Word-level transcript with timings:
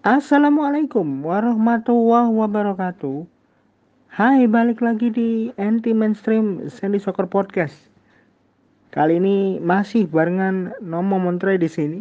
Assalamualaikum 0.00 1.28
warahmatullahi 1.28 2.32
wabarakatuh. 2.32 3.28
Hai, 4.08 4.48
balik 4.48 4.80
lagi 4.80 5.12
di 5.12 5.52
Anti 5.60 5.92
Mainstream 5.92 6.72
Sandy 6.72 6.96
Soccer 6.96 7.28
Podcast. 7.28 7.76
Kali 8.96 9.20
ini 9.20 9.60
masih 9.60 10.08
barengan 10.08 10.72
Nomo 10.80 11.20
Montre 11.20 11.60
di 11.60 11.68
sini. 11.68 12.00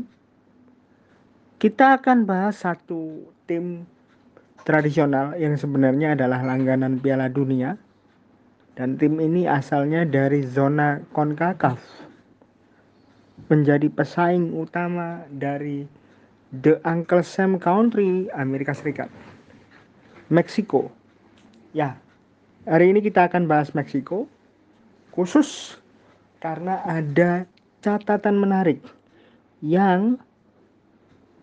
Kita 1.59 1.99
akan 1.99 2.23
bahas 2.23 2.63
satu 2.63 3.19
tim 3.51 3.83
tradisional 4.63 5.35
yang 5.35 5.59
sebenarnya 5.59 6.15
adalah 6.15 6.39
langganan 6.39 7.03
Piala 7.03 7.27
Dunia. 7.27 7.75
Dan 8.79 8.95
tim 8.95 9.19
ini 9.19 9.43
asalnya 9.43 10.07
dari 10.07 10.47
zona 10.47 11.03
CONCACAF. 11.11 11.83
Menjadi 13.51 13.91
pesaing 13.91 14.55
utama 14.55 15.27
dari 15.27 15.98
The 16.49 16.81
Uncle 16.81 17.21
Sam 17.21 17.61
Country 17.61 18.25
Amerika 18.33 18.73
Serikat. 18.73 19.05
Meksiko. 20.33 20.89
Ya, 21.77 22.01
hari 22.65 22.89
ini 22.89 23.05
kita 23.05 23.29
akan 23.29 23.45
bahas 23.45 23.77
Meksiko 23.77 24.25
khusus 25.13 25.77
karena 26.41 26.81
ada 26.89 27.45
catatan 27.85 28.41
menarik 28.41 28.81
yang 29.61 30.17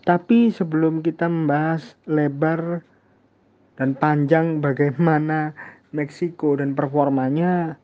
Tapi 0.05 0.53
sebelum 0.53 1.01
kita 1.05 1.29
membahas 1.29 1.97
lebar 2.09 2.81
dan 3.77 3.93
panjang 3.97 4.61
bagaimana 4.61 5.53
Meksiko 5.95 6.59
dan 6.59 6.75
performanya, 6.75 7.79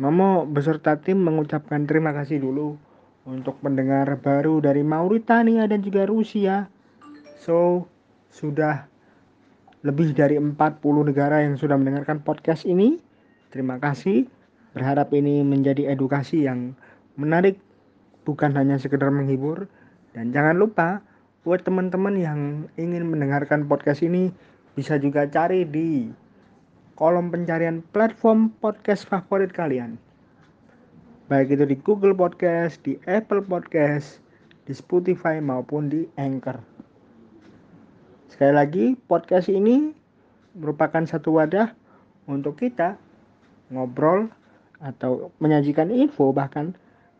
Momo 0.00 0.48
beserta 0.48 0.96
tim 0.96 1.20
mengucapkan 1.20 1.84
terima 1.84 2.16
kasih 2.16 2.40
dulu 2.40 2.80
untuk 3.28 3.60
pendengar 3.60 4.08
baru 4.24 4.64
dari 4.64 4.80
Mauritania 4.80 5.68
dan 5.68 5.84
juga 5.84 6.08
Rusia. 6.08 6.72
So, 7.44 7.84
sudah 8.32 8.88
lebih 9.84 10.16
dari 10.16 10.40
40 10.40 10.56
negara 11.04 11.44
yang 11.44 11.60
sudah 11.60 11.76
mendengarkan 11.76 12.24
podcast 12.24 12.64
ini. 12.64 12.96
Terima 13.52 13.76
kasih. 13.76 14.24
Berharap 14.72 15.12
ini 15.12 15.44
menjadi 15.44 15.92
edukasi 15.92 16.48
yang 16.48 16.72
menarik, 17.20 17.60
bukan 18.24 18.56
hanya 18.56 18.80
sekedar 18.80 19.12
menghibur. 19.12 19.68
Dan 20.16 20.32
jangan 20.32 20.56
lupa, 20.56 21.04
buat 21.44 21.60
teman-teman 21.68 22.16
yang 22.16 22.40
ingin 22.80 23.12
mendengarkan 23.12 23.68
podcast 23.68 24.00
ini, 24.00 24.32
bisa 24.72 24.96
juga 24.96 25.28
cari 25.28 25.68
di 25.68 26.08
kolom 27.02 27.34
pencarian 27.34 27.82
platform 27.90 28.54
podcast 28.62 29.02
favorit 29.10 29.50
kalian. 29.50 29.98
Baik 31.26 31.58
itu 31.58 31.66
di 31.66 31.74
Google 31.82 32.14
Podcast, 32.14 32.78
di 32.86 32.94
Apple 33.10 33.42
Podcast, 33.42 34.22
di 34.70 34.72
Spotify 34.78 35.42
maupun 35.42 35.90
di 35.90 36.06
Anchor. 36.14 36.62
Sekali 38.30 38.54
lagi, 38.54 38.84
podcast 38.94 39.50
ini 39.50 39.90
merupakan 40.54 41.02
satu 41.02 41.42
wadah 41.42 41.74
untuk 42.30 42.62
kita 42.62 42.94
ngobrol 43.74 44.30
atau 44.78 45.34
menyajikan 45.42 45.90
info 45.90 46.30
bahkan 46.30 46.70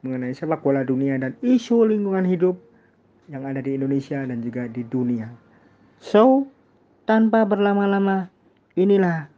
mengenai 0.06 0.30
sepak 0.30 0.62
bola 0.62 0.86
dunia 0.86 1.18
dan 1.18 1.34
isu 1.42 1.90
lingkungan 1.90 2.22
hidup 2.22 2.54
yang 3.26 3.42
ada 3.50 3.58
di 3.58 3.74
Indonesia 3.74 4.22
dan 4.22 4.46
juga 4.46 4.70
di 4.70 4.86
dunia. 4.86 5.26
So, 5.98 6.46
tanpa 7.02 7.42
berlama-lama, 7.42 8.30
inilah 8.78 9.32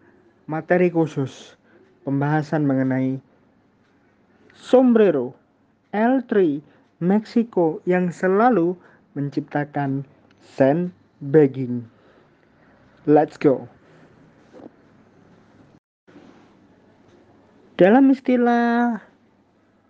materi 0.45 0.93
khusus 0.93 1.57
pembahasan 2.05 2.69
mengenai 2.69 3.17
sombrero 4.53 5.33
L3 5.97 6.61
Meksiko 7.01 7.81
yang 7.89 8.13
selalu 8.13 8.77
menciptakan 9.17 10.05
sandbagging. 10.41 11.85
Let's 13.05 13.37
go. 13.37 13.69
Dalam 17.75 18.15
istilah 18.15 19.03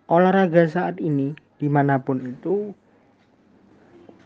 olahraga 0.09 0.65
saat 0.65 0.97
ini, 0.97 1.37
di 1.61 1.69
mana 1.69 2.01
pun 2.01 2.17
itu, 2.25 2.73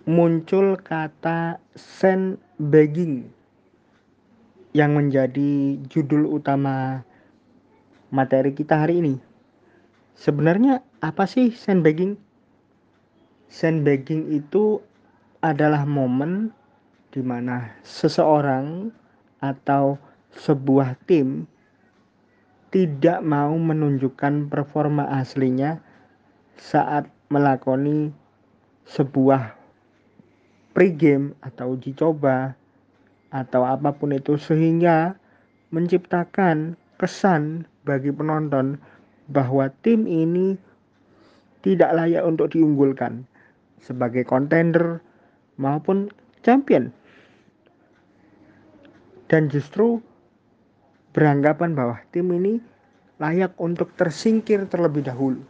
muncul 0.08 0.80
kata 0.80 1.60
sandbagging 1.76 3.39
yang 4.80 4.96
menjadi 4.96 5.76
judul 5.92 6.40
utama 6.40 7.04
materi 8.16 8.56
kita 8.56 8.88
hari 8.88 9.04
ini. 9.04 9.16
Sebenarnya 10.16 10.80
apa 11.04 11.28
sih 11.28 11.52
sandbagging? 11.52 12.16
Sandbagging 13.52 14.32
itu 14.32 14.80
adalah 15.44 15.84
momen 15.84 16.56
di 17.12 17.20
mana 17.20 17.76
seseorang 17.84 18.96
atau 19.44 20.00
sebuah 20.32 20.96
tim 21.04 21.44
tidak 22.72 23.20
mau 23.20 23.52
menunjukkan 23.52 24.48
performa 24.48 25.12
aslinya 25.12 25.84
saat 26.56 27.10
melakoni 27.28 28.16
sebuah 28.88 29.60
pre-game 30.72 31.36
atau 31.44 31.76
uji 31.76 31.98
coba 31.98 32.54
atau 33.30 33.66
apa 33.66 33.94
pun 33.94 34.14
itu 34.14 34.38
sehingga 34.38 35.18
menciptakan 35.70 36.74
kesan 36.98 37.70
bagi 37.86 38.10
penonton 38.10 38.82
bahwa 39.30 39.70
tim 39.86 40.10
ini 40.10 40.58
tidak 41.62 41.94
layak 41.94 42.26
untuk 42.26 42.52
diunggulkan 42.52 43.24
sebagai 43.80 44.26
kontender 44.26 45.00
maupun 45.62 46.10
champion. 46.42 46.90
Dan 49.30 49.46
justru 49.48 50.02
beranggapan 51.14 51.78
bahwa 51.78 52.02
tim 52.10 52.34
ini 52.34 52.58
layak 53.22 53.54
untuk 53.62 53.94
tersingkir 53.94 54.66
terlebih 54.66 55.06
dahulu. 55.06 55.44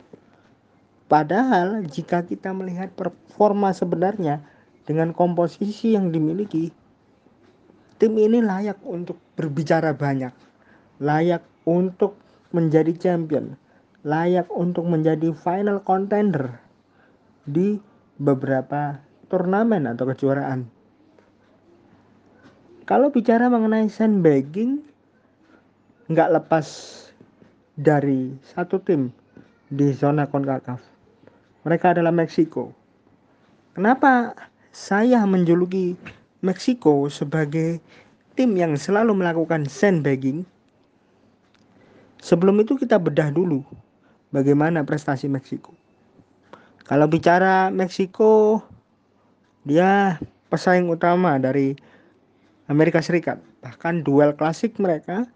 Padahal 1.09 1.85
jika 1.87 2.21
kita 2.21 2.53
melihat 2.53 2.91
performa 2.93 3.73
sebenarnya 3.73 4.43
dengan 4.83 5.15
komposisi 5.15 5.97
yang 5.97 6.13
dimiliki, 6.13 6.69
tim 7.99 8.15
ini 8.15 8.39
layak 8.39 8.79
untuk 8.87 9.19
berbicara 9.35 9.91
banyak, 9.91 10.31
layak 11.03 11.43
untuk 11.67 12.15
menjadi 12.55 12.95
champion, 12.95 13.59
layak 14.07 14.47
untuk 14.49 14.87
menjadi 14.87 15.35
final 15.35 15.83
contender 15.83 16.57
di 17.43 17.77
beberapa 18.15 19.03
turnamen 19.27 19.85
atau 19.85 20.07
kejuaraan. 20.09 20.65
Kalau 22.87 23.13
bicara 23.13 23.51
mengenai 23.51 23.85
sandbagging, 23.85 24.81
nggak 26.09 26.41
lepas 26.41 26.65
dari 27.77 28.33
satu 28.41 28.81
tim 28.81 29.13
di 29.69 29.93
zona 29.93 30.25
CONCACAF. 30.25 30.81
Mereka 31.69 31.93
adalah 31.93 32.09
Meksiko. 32.09 32.73
Kenapa 33.77 34.33
saya 34.73 35.21
menjuluki 35.29 35.93
Meksiko 36.39 37.11
sebagai 37.11 37.83
tim 38.39 38.55
yang 38.55 38.79
selalu 38.79 39.11
melakukan 39.11 39.67
sandbagging. 39.67 40.47
Sebelum 42.23 42.63
itu 42.63 42.79
kita 42.79 42.95
bedah 42.95 43.31
dulu 43.31 43.63
bagaimana 44.31 44.83
prestasi 44.87 45.27
Meksiko. 45.27 45.75
Kalau 46.87 47.05
bicara 47.11 47.67
Meksiko, 47.69 48.63
dia 49.67 50.15
pesaing 50.47 50.87
utama 50.87 51.35
dari 51.35 51.75
Amerika 52.71 53.03
Serikat. 53.03 53.43
Bahkan 53.59 54.07
duel 54.07 54.31
klasik 54.31 54.79
mereka 54.79 55.27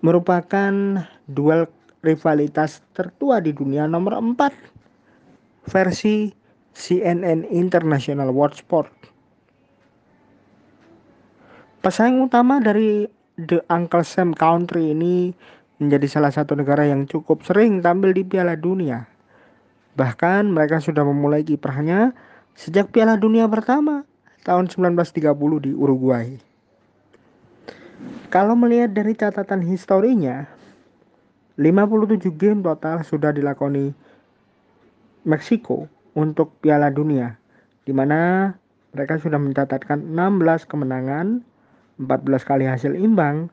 merupakan 0.00 1.04
duel 1.28 1.68
rivalitas 2.00 2.80
tertua 2.96 3.44
di 3.44 3.52
dunia 3.52 3.84
nomor 3.84 4.16
4 4.16 5.68
versi 5.68 6.32
CNN 6.72 7.44
International 7.52 8.32
World 8.32 8.56
Sport 8.56 8.95
Pesaing 11.86 12.18
utama 12.18 12.58
dari 12.58 13.06
The 13.38 13.62
Uncle 13.70 14.02
Sam 14.02 14.34
Country 14.34 14.90
ini 14.90 15.30
menjadi 15.78 16.18
salah 16.18 16.34
satu 16.34 16.58
negara 16.58 16.82
yang 16.82 17.06
cukup 17.06 17.46
sering 17.46 17.78
tampil 17.78 18.10
di 18.10 18.26
Piala 18.26 18.58
Dunia. 18.58 19.06
Bahkan 19.94 20.50
mereka 20.50 20.82
sudah 20.82 21.06
memulai 21.06 21.46
kiprahnya 21.46 22.10
sejak 22.58 22.90
Piala 22.90 23.14
Dunia 23.14 23.46
pertama 23.46 24.02
tahun 24.42 24.66
1930 24.66 25.30
di 25.62 25.70
Uruguay. 25.78 26.34
Kalau 28.34 28.58
melihat 28.58 28.90
dari 28.90 29.14
catatan 29.14 29.62
historinya, 29.62 30.42
57 31.54 32.34
game 32.34 32.66
total 32.66 33.06
sudah 33.06 33.30
dilakoni 33.30 33.94
Meksiko 35.22 35.86
untuk 36.18 36.50
Piala 36.58 36.90
Dunia, 36.90 37.38
di 37.86 37.94
mana 37.94 38.50
mereka 38.90 39.22
sudah 39.22 39.38
mencatatkan 39.38 40.02
16 40.02 40.66
kemenangan, 40.66 41.46
14 41.96 42.44
kali 42.44 42.64
hasil 42.68 42.92
imbang, 42.96 43.48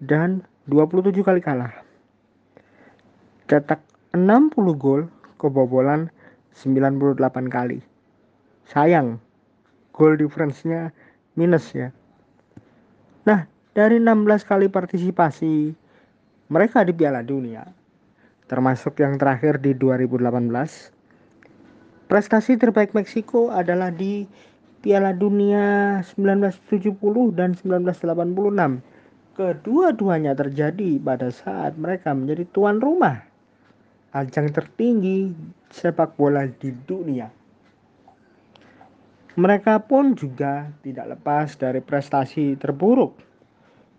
dan 0.00 0.44
27 0.68 1.20
kali 1.24 1.40
kalah. 1.40 1.72
cetak 3.50 3.82
60 4.14 4.54
gol, 4.78 5.10
kebobolan 5.36 6.06
98 6.54 7.50
kali. 7.50 7.82
Sayang, 8.70 9.18
gol 9.90 10.14
difference-nya 10.14 10.94
minus 11.34 11.74
ya. 11.74 11.90
Nah, 13.26 13.50
dari 13.74 13.98
16 13.98 14.46
kali 14.46 14.70
partisipasi 14.70 15.74
mereka 16.46 16.86
di 16.86 16.94
Piala 16.94 17.26
Dunia, 17.26 17.66
termasuk 18.46 18.98
yang 19.02 19.18
terakhir 19.18 19.58
di 19.58 19.74
2018, 19.74 20.94
prestasi 22.10 22.58
terbaik 22.58 22.94
Meksiko 22.94 23.50
adalah 23.54 23.94
di 23.94 24.26
Piala 24.80 25.12
Dunia 25.12 26.00
1970 26.00 26.96
dan 27.36 27.52
1986. 27.52 28.80
Kedua-duanya 29.36 30.32
terjadi 30.32 30.96
pada 30.96 31.28
saat 31.28 31.76
mereka 31.76 32.16
menjadi 32.16 32.48
tuan 32.48 32.80
rumah. 32.80 33.20
Ajang 34.16 34.48
tertinggi 34.48 35.36
sepak 35.68 36.16
bola 36.16 36.48
di 36.48 36.72
dunia. 36.72 37.28
Mereka 39.36 39.84
pun 39.84 40.16
juga 40.16 40.72
tidak 40.80 41.12
lepas 41.12 41.60
dari 41.60 41.84
prestasi 41.84 42.56
terburuk, 42.56 43.20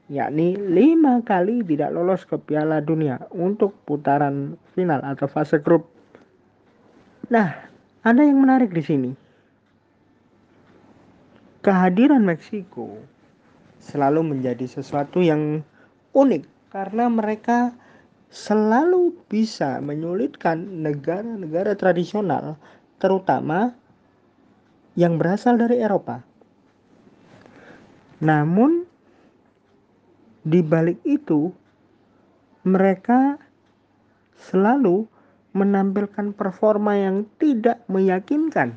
yakni 0.10 0.58
lima 0.58 1.22
kali 1.22 1.62
tidak 1.62 1.94
lolos 1.94 2.26
ke 2.26 2.42
Piala 2.42 2.82
Dunia 2.82 3.22
untuk 3.30 3.78
putaran 3.86 4.58
final 4.74 5.06
atau 5.06 5.30
fase 5.30 5.62
grup. 5.62 5.86
Nah, 7.30 7.54
ada 8.02 8.22
yang 8.26 8.42
menarik 8.42 8.74
di 8.74 8.82
sini 8.82 9.21
kehadiran 11.72 12.28
Meksiko 12.28 13.00
selalu 13.80 14.36
menjadi 14.36 14.68
sesuatu 14.68 15.24
yang 15.24 15.64
unik 16.12 16.44
karena 16.68 17.08
mereka 17.08 17.72
selalu 18.28 19.16
bisa 19.32 19.80
menyulitkan 19.80 20.84
negara-negara 20.84 21.72
tradisional 21.80 22.60
terutama 23.00 23.72
yang 25.00 25.16
berasal 25.16 25.56
dari 25.56 25.80
Eropa. 25.80 26.20
Namun 28.20 28.84
di 30.44 30.60
balik 30.60 31.00
itu 31.08 31.56
mereka 32.68 33.40
selalu 34.36 35.08
menampilkan 35.56 36.36
performa 36.36 37.00
yang 37.00 37.24
tidak 37.40 37.80
meyakinkan 37.88 38.76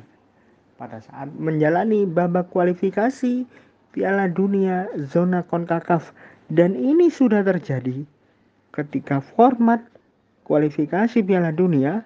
pada 0.75 0.99
saat 0.99 1.31
menjalani 1.39 2.03
babak 2.03 2.51
kualifikasi 2.51 3.47
Piala 3.95 4.27
Dunia 4.27 4.91
zona 5.07 5.39
CONCACAF 5.47 6.11
dan 6.51 6.75
ini 6.75 7.07
sudah 7.07 7.47
terjadi 7.47 8.03
ketika 8.75 9.23
format 9.23 9.79
kualifikasi 10.43 11.23
Piala 11.23 11.55
Dunia 11.55 12.03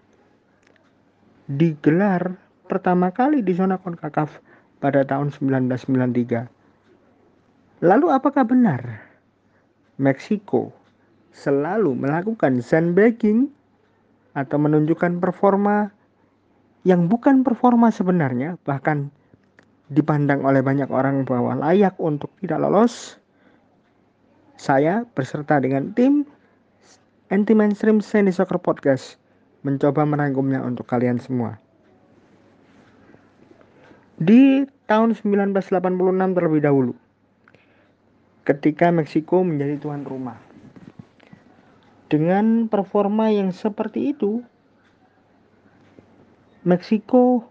digelar 1.50 2.38
pertama 2.70 3.10
kali 3.10 3.42
di 3.42 3.58
zona 3.58 3.82
CONCACAF 3.82 4.38
pada 4.78 5.02
tahun 5.02 5.34
1993. 5.34 6.46
Lalu 7.82 8.08
apakah 8.14 8.46
benar 8.46 9.02
Meksiko 9.98 10.72
selalu 11.34 11.98
melakukan 11.98 12.62
sandbagging 12.62 13.50
atau 14.38 14.62
menunjukkan 14.62 15.18
performa 15.18 15.92
yang 16.90 17.06
bukan 17.06 17.46
performa 17.46 17.94
sebenarnya 17.94 18.58
bahkan 18.66 19.14
dipandang 19.94 20.42
oleh 20.42 20.66
banyak 20.66 20.90
orang 20.90 21.22
bahwa 21.22 21.54
layak 21.54 21.94
untuk 22.02 22.34
tidak 22.42 22.58
lolos 22.66 23.22
saya 24.58 25.06
beserta 25.14 25.62
dengan 25.62 25.94
tim 25.94 26.26
anti 27.30 27.54
mainstream 27.54 28.02
Sandy 28.02 28.34
Soccer 28.34 28.58
Podcast 28.58 29.22
mencoba 29.62 30.02
merangkumnya 30.02 30.66
untuk 30.66 30.90
kalian 30.90 31.22
semua. 31.22 31.62
Di 34.18 34.66
tahun 34.90 35.14
1986 35.14 36.36
terlebih 36.36 36.62
dahulu 36.66 36.94
ketika 38.50 38.90
Meksiko 38.90 39.46
menjadi 39.46 39.78
tuan 39.78 40.02
rumah. 40.02 40.42
Dengan 42.10 42.66
performa 42.66 43.30
yang 43.30 43.54
seperti 43.54 44.18
itu 44.18 44.42
Meksiko 46.68 47.46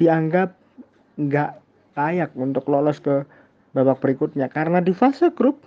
dianggap 0.00 0.56
nggak 1.18 1.52
layak 1.98 2.30
untuk 2.38 2.64
lolos 2.70 3.02
ke 3.02 3.26
babak 3.74 3.98
berikutnya 4.00 4.46
karena 4.48 4.78
di 4.78 4.94
fase 4.94 5.28
grup 5.34 5.66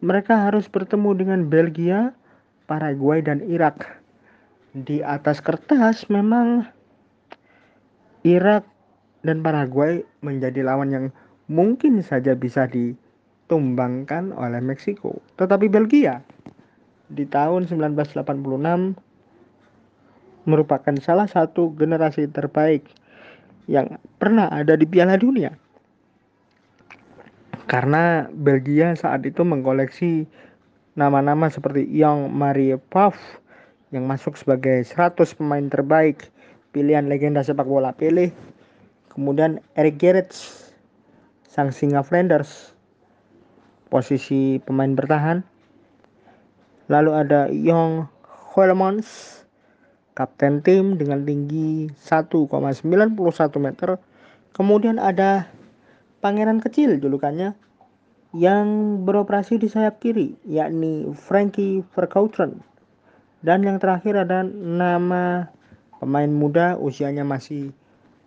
mereka 0.00 0.48
harus 0.48 0.68
bertemu 0.68 1.10
dengan 1.16 1.40
Belgia, 1.48 2.12
Paraguay 2.70 3.24
dan 3.24 3.42
Irak. 3.44 4.00
Di 4.76 5.00
atas 5.00 5.40
kertas 5.40 6.06
memang 6.12 6.68
Irak 8.22 8.64
dan 9.24 9.40
Paraguay 9.40 10.04
menjadi 10.20 10.60
lawan 10.60 10.92
yang 10.92 11.06
mungkin 11.48 12.04
saja 12.04 12.36
bisa 12.36 12.68
ditumbangkan 12.68 14.36
oleh 14.36 14.60
Meksiko. 14.60 15.16
Tetapi 15.40 15.72
Belgia 15.72 16.20
di 17.08 17.24
tahun 17.24 17.70
1986 17.70 19.05
merupakan 20.46 20.94
salah 21.02 21.26
satu 21.26 21.74
generasi 21.74 22.30
terbaik 22.30 22.86
yang 23.66 23.98
pernah 24.22 24.46
ada 24.48 24.78
di 24.78 24.86
Piala 24.86 25.18
Dunia. 25.18 25.52
Karena 27.66 28.30
Belgia 28.30 28.94
saat 28.94 29.26
itu 29.26 29.42
mengkoleksi 29.42 30.30
nama-nama 30.94 31.50
seperti 31.50 31.82
Young 31.90 32.30
Marie 32.30 32.78
Paf 32.78 33.18
yang 33.90 34.06
masuk 34.06 34.38
sebagai 34.38 34.86
100 34.86 35.18
pemain 35.34 35.66
terbaik 35.66 36.30
pilihan 36.70 37.10
legenda 37.10 37.42
sepak 37.42 37.66
bola 37.66 37.90
Pele. 37.90 38.30
Kemudian 39.10 39.58
Eric 39.74 39.98
Gerrits, 39.98 40.70
sang 41.50 41.74
singa 41.74 42.06
Flanders, 42.06 42.70
posisi 43.90 44.62
pemain 44.62 44.94
bertahan. 44.94 45.42
Lalu 46.86 47.10
ada 47.10 47.50
Young 47.50 48.06
Holemans 48.54 49.42
kapten 50.16 50.64
tim 50.64 50.96
dengan 50.96 51.22
tinggi 51.28 51.92
1,91 51.92 53.12
meter. 53.60 54.00
Kemudian 54.56 54.96
ada 54.96 55.44
pangeran 56.24 56.64
kecil 56.64 56.96
julukannya 56.96 57.52
yang 58.32 58.98
beroperasi 59.04 59.60
di 59.60 59.68
sayap 59.68 60.00
kiri, 60.00 60.32
yakni 60.48 61.12
Frankie 61.12 61.84
Verkouteren. 61.92 62.64
Dan 63.44 63.62
yang 63.62 63.76
terakhir 63.76 64.16
ada 64.16 64.42
nama 64.48 65.52
pemain 66.00 66.32
muda 66.32 66.80
usianya 66.80 67.22
masih 67.22 67.70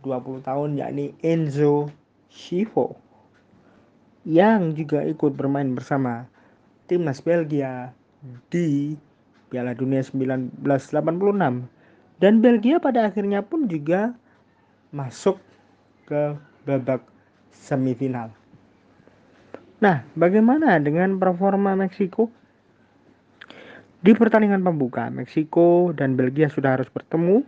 20 0.06 0.46
tahun 0.46 0.78
yakni 0.78 1.18
Enzo 1.26 1.90
Schivo 2.30 2.96
yang 4.24 4.78
juga 4.78 5.02
ikut 5.04 5.34
bermain 5.34 5.74
bersama 5.74 6.30
timnas 6.86 7.20
Belgia 7.26 7.92
di 8.54 8.94
Piala 9.50 9.74
Dunia 9.74 10.06
1986 10.06 10.60
dan 12.20 12.44
Belgia 12.44 12.84
pada 12.84 13.08
akhirnya 13.08 13.40
pun 13.40 13.66
juga 13.72 14.14
masuk 14.92 15.40
ke 16.04 16.36
babak 16.68 17.04
semifinal. 17.56 18.32
Nah, 19.80 20.04
bagaimana 20.20 20.76
dengan 20.84 21.16
performa 21.16 21.80
Meksiko? 21.80 22.28
Di 24.00 24.12
pertandingan 24.16 24.64
pembuka, 24.64 25.08
Meksiko 25.12 25.96
dan 25.96 26.20
Belgia 26.20 26.52
sudah 26.52 26.80
harus 26.80 26.88
bertemu 26.92 27.44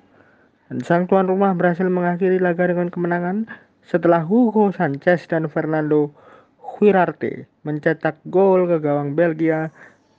dan 0.71 0.79
sang 0.87 1.03
tuan 1.03 1.27
rumah 1.27 1.51
berhasil 1.51 1.83
mengakhiri 1.83 2.39
laga 2.39 2.71
dengan 2.71 2.87
kemenangan 2.87 3.47
setelah 3.83 4.23
Hugo 4.23 4.71
Sanchez 4.71 5.27
dan 5.27 5.51
Fernando 5.51 6.15
Huirarte 6.59 7.51
mencetak 7.67 8.23
gol 8.31 8.71
ke 8.71 8.79
gawang 8.79 9.11
Belgia 9.11 9.67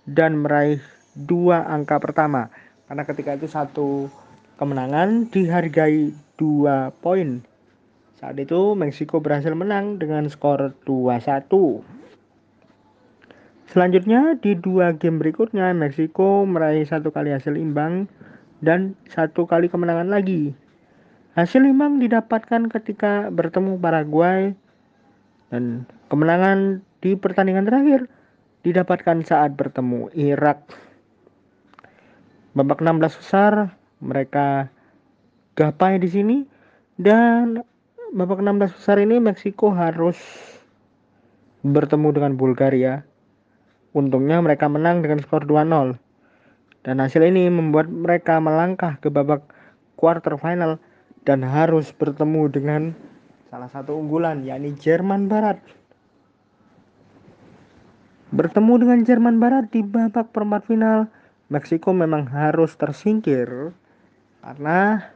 dan 0.04 0.44
meraih 0.44 0.80
dua 1.16 1.64
angka 1.64 1.96
pertama 1.96 2.52
karena 2.84 3.02
ketika 3.08 3.30
itu 3.32 3.48
satu 3.48 4.12
kemenangan 4.56 5.28
dihargai 5.30 6.12
dua 6.36 6.90
poin. 7.00 7.44
Saat 8.22 8.38
itu 8.38 8.78
Meksiko 8.78 9.18
berhasil 9.18 9.50
menang 9.50 9.98
dengan 9.98 10.30
skor 10.30 10.78
2-1. 10.86 11.50
Selanjutnya 13.66 14.38
di 14.38 14.54
dua 14.54 14.94
game 14.94 15.18
berikutnya 15.18 15.74
Meksiko 15.74 16.46
meraih 16.46 16.86
satu 16.86 17.10
kali 17.10 17.34
hasil 17.34 17.58
imbang 17.58 18.06
dan 18.62 18.94
satu 19.10 19.50
kali 19.50 19.66
kemenangan 19.66 20.06
lagi. 20.06 20.54
Hasil 21.34 21.66
imbang 21.66 21.98
didapatkan 21.98 22.70
ketika 22.70 23.32
bertemu 23.34 23.80
Paraguay 23.80 24.54
dan 25.50 25.88
kemenangan 26.06 26.84
di 27.02 27.18
pertandingan 27.18 27.66
terakhir 27.66 28.06
didapatkan 28.62 29.26
saat 29.26 29.58
bertemu 29.58 30.14
Irak. 30.14 30.62
Babak 32.54 32.78
16 32.84 33.18
besar 33.18 33.74
mereka 34.02 34.66
gapai 35.54 36.02
di 36.02 36.10
sini 36.10 36.36
dan 36.98 37.62
babak 38.12 38.42
16 38.42 38.74
besar 38.74 38.98
ini 38.98 39.22
Meksiko 39.22 39.70
harus 39.70 40.18
bertemu 41.62 42.08
dengan 42.10 42.32
Bulgaria. 42.34 43.06
Untungnya 43.94 44.42
mereka 44.42 44.66
menang 44.66 45.00
dengan 45.06 45.22
skor 45.22 45.46
2-0. 45.46 45.96
Dan 46.82 46.98
hasil 46.98 47.22
ini 47.22 47.46
membuat 47.46 47.86
mereka 47.86 48.42
melangkah 48.42 48.98
ke 48.98 49.06
babak 49.06 49.46
quarter 49.94 50.34
final 50.34 50.82
dan 51.22 51.46
harus 51.46 51.94
bertemu 51.94 52.50
dengan 52.50 52.82
salah 53.46 53.70
satu 53.70 53.94
unggulan 53.94 54.42
yakni 54.42 54.74
Jerman 54.74 55.30
Barat. 55.30 55.62
Bertemu 58.34 58.72
dengan 58.82 58.98
Jerman 59.06 59.36
Barat 59.38 59.70
di 59.70 59.84
babak 59.84 60.34
perempat 60.34 60.66
final, 60.66 61.06
Meksiko 61.52 61.92
memang 61.94 62.26
harus 62.32 62.74
tersingkir 62.74 63.76
karena 64.42 65.06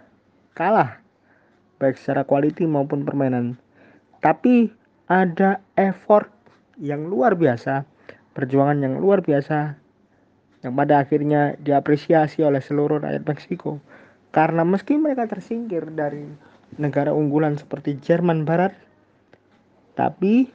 kalah 0.54 1.02
baik 1.82 1.98
secara 1.98 2.22
quality 2.22 2.64
maupun 2.64 3.02
permainan. 3.02 3.58
Tapi 4.22 4.70
ada 5.10 5.60
effort 5.76 6.30
yang 6.78 7.10
luar 7.10 7.34
biasa, 7.34 7.84
perjuangan 8.32 8.80
yang 8.80 9.02
luar 9.02 9.20
biasa 9.20 9.76
yang 10.64 10.72
pada 10.72 11.02
akhirnya 11.04 11.54
diapresiasi 11.60 12.42
oleh 12.42 12.62
seluruh 12.62 13.02
rakyat 13.02 13.22
Meksiko. 13.26 13.82
Karena 14.32 14.62
meski 14.62 14.96
mereka 14.96 15.28
tersingkir 15.28 15.90
dari 15.92 16.26
negara 16.80 17.12
unggulan 17.14 17.58
seperti 17.58 17.98
Jerman 18.02 18.46
Barat, 18.46 18.74
tapi 19.94 20.50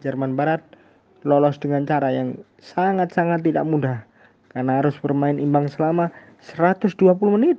Jerman 0.00 0.38
Barat 0.38 0.62
lolos 1.26 1.58
dengan 1.58 1.82
cara 1.84 2.14
yang 2.14 2.38
sangat-sangat 2.62 3.42
tidak 3.42 3.66
mudah 3.66 3.98
karena 4.54 4.80
harus 4.80 4.94
bermain 5.02 5.36
imbang 5.36 5.66
selama 5.66 6.14
120 6.40 6.94
menit 7.34 7.58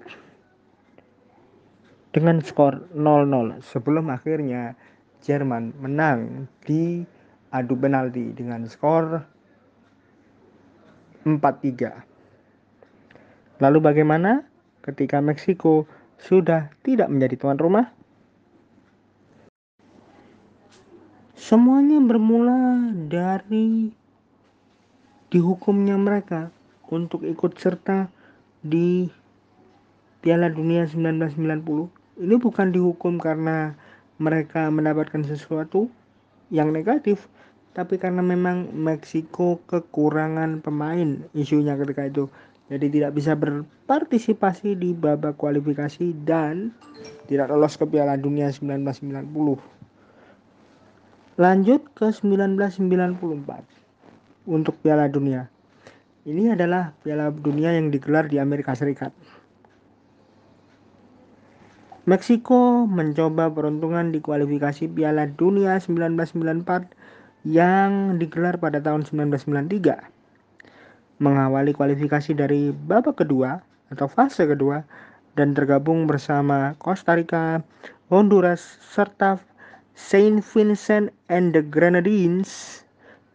dengan 2.09 2.41
skor 2.41 2.89
0-0 2.97 3.61
sebelum 3.61 4.09
akhirnya 4.09 4.73
Jerman 5.19 5.75
menang 5.77 6.47
di 6.63 7.03
adu 7.51 7.75
penalti 7.75 8.31
dengan 8.31 8.63
skor 8.65 9.27
4-3. 11.27 13.59
Lalu 13.59 13.79
bagaimana 13.83 14.47
ketika 14.79 15.19
Meksiko 15.19 15.83
sudah 16.15 16.71
tidak 16.81 17.11
menjadi 17.11 17.35
tuan 17.35 17.59
rumah? 17.59 17.91
Semuanya 21.35 21.99
bermula 21.99 22.95
dari 23.09 23.91
dihukumnya 25.27 25.99
mereka 25.99 26.55
untuk 26.87 27.27
ikut 27.27 27.59
serta 27.59 28.07
di 28.63 29.11
Piala 30.23 30.47
Dunia 30.47 30.87
1990. 30.87 31.98
Ini 32.19 32.35
bukan 32.35 32.75
dihukum 32.75 33.15
karena 33.15 33.71
mereka 34.19 34.67
mendapatkan 34.67 35.23
sesuatu 35.23 35.87
yang 36.51 36.75
negatif, 36.75 37.31
tapi 37.71 37.95
karena 37.95 38.19
memang 38.19 38.75
Meksiko 38.75 39.63
kekurangan 39.71 40.59
pemain 40.59 41.23
isunya 41.31 41.79
ketika 41.79 42.11
itu. 42.11 42.27
Jadi 42.67 42.91
tidak 42.91 43.15
bisa 43.15 43.33
berpartisipasi 43.39 44.75
di 44.75 44.91
babak 44.91 45.39
kualifikasi 45.39 46.11
dan 46.27 46.75
tidak 47.25 47.49
lolos 47.49 47.79
ke 47.79 47.87
Piala 47.87 48.19
Dunia 48.19 48.51
1990 48.51 49.79
lanjut 51.39 51.87
ke 51.95 52.11
1994 52.11 53.15
untuk 54.43 54.75
Piala 54.83 55.07
Dunia. 55.07 55.47
Ini 56.27 56.51
adalah 56.51 56.91
Piala 56.99 57.31
Dunia 57.31 57.71
yang 57.71 57.87
digelar 57.87 58.27
di 58.27 58.43
Amerika 58.43 58.75
Serikat 58.75 59.15
Meksiko 62.09 62.89
mencoba 62.89 63.53
peruntungan 63.53 64.09
di 64.09 64.17
kualifikasi 64.17 64.89
Piala 64.89 65.29
Dunia 65.29 65.77
1994 65.77 66.89
yang 67.45 68.17
digelar 68.17 68.57
pada 68.57 68.81
tahun 68.81 69.05
1993. 69.05 71.21
Mengawali 71.21 71.69
kualifikasi 71.69 72.33
dari 72.33 72.73
babak 72.73 73.21
kedua 73.21 73.61
atau 73.93 74.09
fase 74.09 74.49
kedua 74.49 74.81
dan 75.37 75.53
tergabung 75.53 76.09
bersama 76.09 76.73
Costa 76.81 77.13
Rica, 77.13 77.61
Honduras, 78.09 78.81
serta 78.89 79.37
Saint 79.93 80.41
Vincent 80.41 81.13
and 81.29 81.53
the 81.53 81.61
Grenadines. 81.61 82.81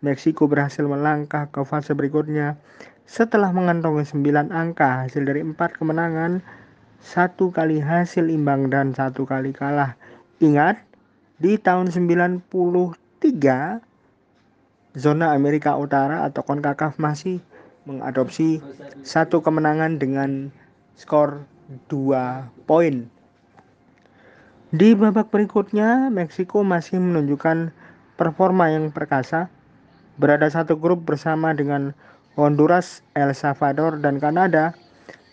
Meksiko 0.03 0.51
berhasil 0.51 0.83
melangkah 0.83 1.47
ke 1.47 1.63
fase 1.63 1.95
berikutnya 1.95 2.59
setelah 3.07 3.55
mengantongi 3.55 4.03
9 4.03 4.51
angka 4.51 5.07
hasil 5.07 5.23
dari 5.23 5.47
empat 5.47 5.79
kemenangan, 5.79 6.43
satu 7.05 7.53
kali 7.53 7.85
hasil 7.85 8.33
imbang 8.33 8.73
dan 8.73 8.97
satu 8.97 9.29
kali 9.29 9.53
kalah. 9.53 9.93
Ingat, 10.41 10.81
di 11.37 11.61
tahun 11.61 11.93
93 11.93 12.41
zona 14.97 15.37
Amerika 15.37 15.77
Utara 15.77 16.25
atau 16.25 16.41
CONCACAF 16.41 16.97
masih 16.97 17.45
mengadopsi 17.85 18.65
satu 19.05 19.45
kemenangan 19.45 20.01
dengan 20.01 20.49
skor 20.97 21.45
2 21.93 22.65
poin. 22.65 23.05
Di 24.75 24.97
babak 24.97 25.29
berikutnya, 25.29 26.09
Meksiko 26.09 26.65
masih 26.65 26.99
menunjukkan 26.99 27.71
performa 28.17 28.73
yang 28.73 28.91
perkasa, 28.91 29.53
berada 30.17 30.49
satu 30.51 30.81
grup 30.81 31.05
bersama 31.05 31.53
dengan 31.55 31.93
Honduras, 32.35 33.05
El 33.15 33.37
Salvador, 33.37 34.03
dan 34.03 34.19
Kanada. 34.19 34.75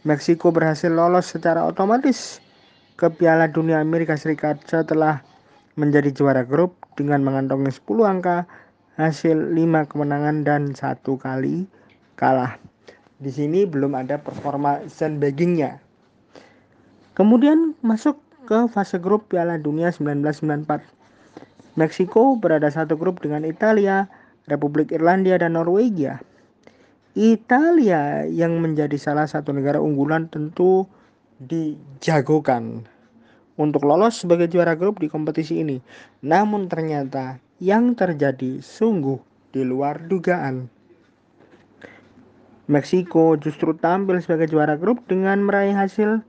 Meksiko 0.01 0.49
berhasil 0.49 0.89
lolos 0.89 1.29
secara 1.29 1.61
otomatis 1.61 2.41
ke 2.97 3.05
Piala 3.13 3.45
Dunia 3.45 3.77
Amerika 3.77 4.17
Serikat 4.17 4.57
setelah 4.65 5.21
menjadi 5.77 6.09
juara 6.09 6.41
grup 6.41 6.73
dengan 6.97 7.21
mengantongi 7.21 7.69
10 7.69 7.85
angka 8.09 8.49
hasil 8.97 9.53
5 9.53 9.89
kemenangan 9.93 10.41
dan 10.41 10.73
satu 10.73 11.21
kali 11.21 11.69
kalah. 12.17 12.57
Di 13.21 13.29
sini 13.29 13.69
belum 13.69 13.93
ada 13.93 14.17
performa 14.17 14.81
sandbaggingnya. 14.89 15.77
Kemudian 17.13 17.77
masuk 17.85 18.17
ke 18.49 18.65
fase 18.73 18.97
grup 18.97 19.29
Piala 19.29 19.61
Dunia 19.61 19.93
1994. 19.93 21.77
Meksiko 21.77 22.41
berada 22.41 22.73
satu 22.73 22.97
grup 22.97 23.21
dengan 23.21 23.45
Italia, 23.45 24.09
Republik 24.49 24.89
Irlandia, 24.89 25.37
dan 25.37 25.53
Norwegia. 25.53 26.25
Italia 27.11 28.23
yang 28.23 28.63
menjadi 28.63 28.95
salah 28.95 29.27
satu 29.27 29.51
negara 29.51 29.83
unggulan 29.83 30.31
tentu 30.31 30.87
dijagokan 31.43 32.87
untuk 33.59 33.83
lolos 33.83 34.23
sebagai 34.23 34.47
juara 34.47 34.79
grup 34.79 35.03
di 35.03 35.11
kompetisi 35.11 35.59
ini. 35.59 35.83
Namun 36.23 36.71
ternyata 36.71 37.35
yang 37.59 37.99
terjadi 37.99 38.63
sungguh 38.63 39.19
di 39.51 39.67
luar 39.67 40.07
dugaan. 40.07 40.71
Meksiko 42.71 43.35
justru 43.35 43.75
tampil 43.75 44.23
sebagai 44.23 44.47
juara 44.47 44.79
grup 44.79 45.03
dengan 45.11 45.43
meraih 45.43 45.75
hasil 45.75 46.23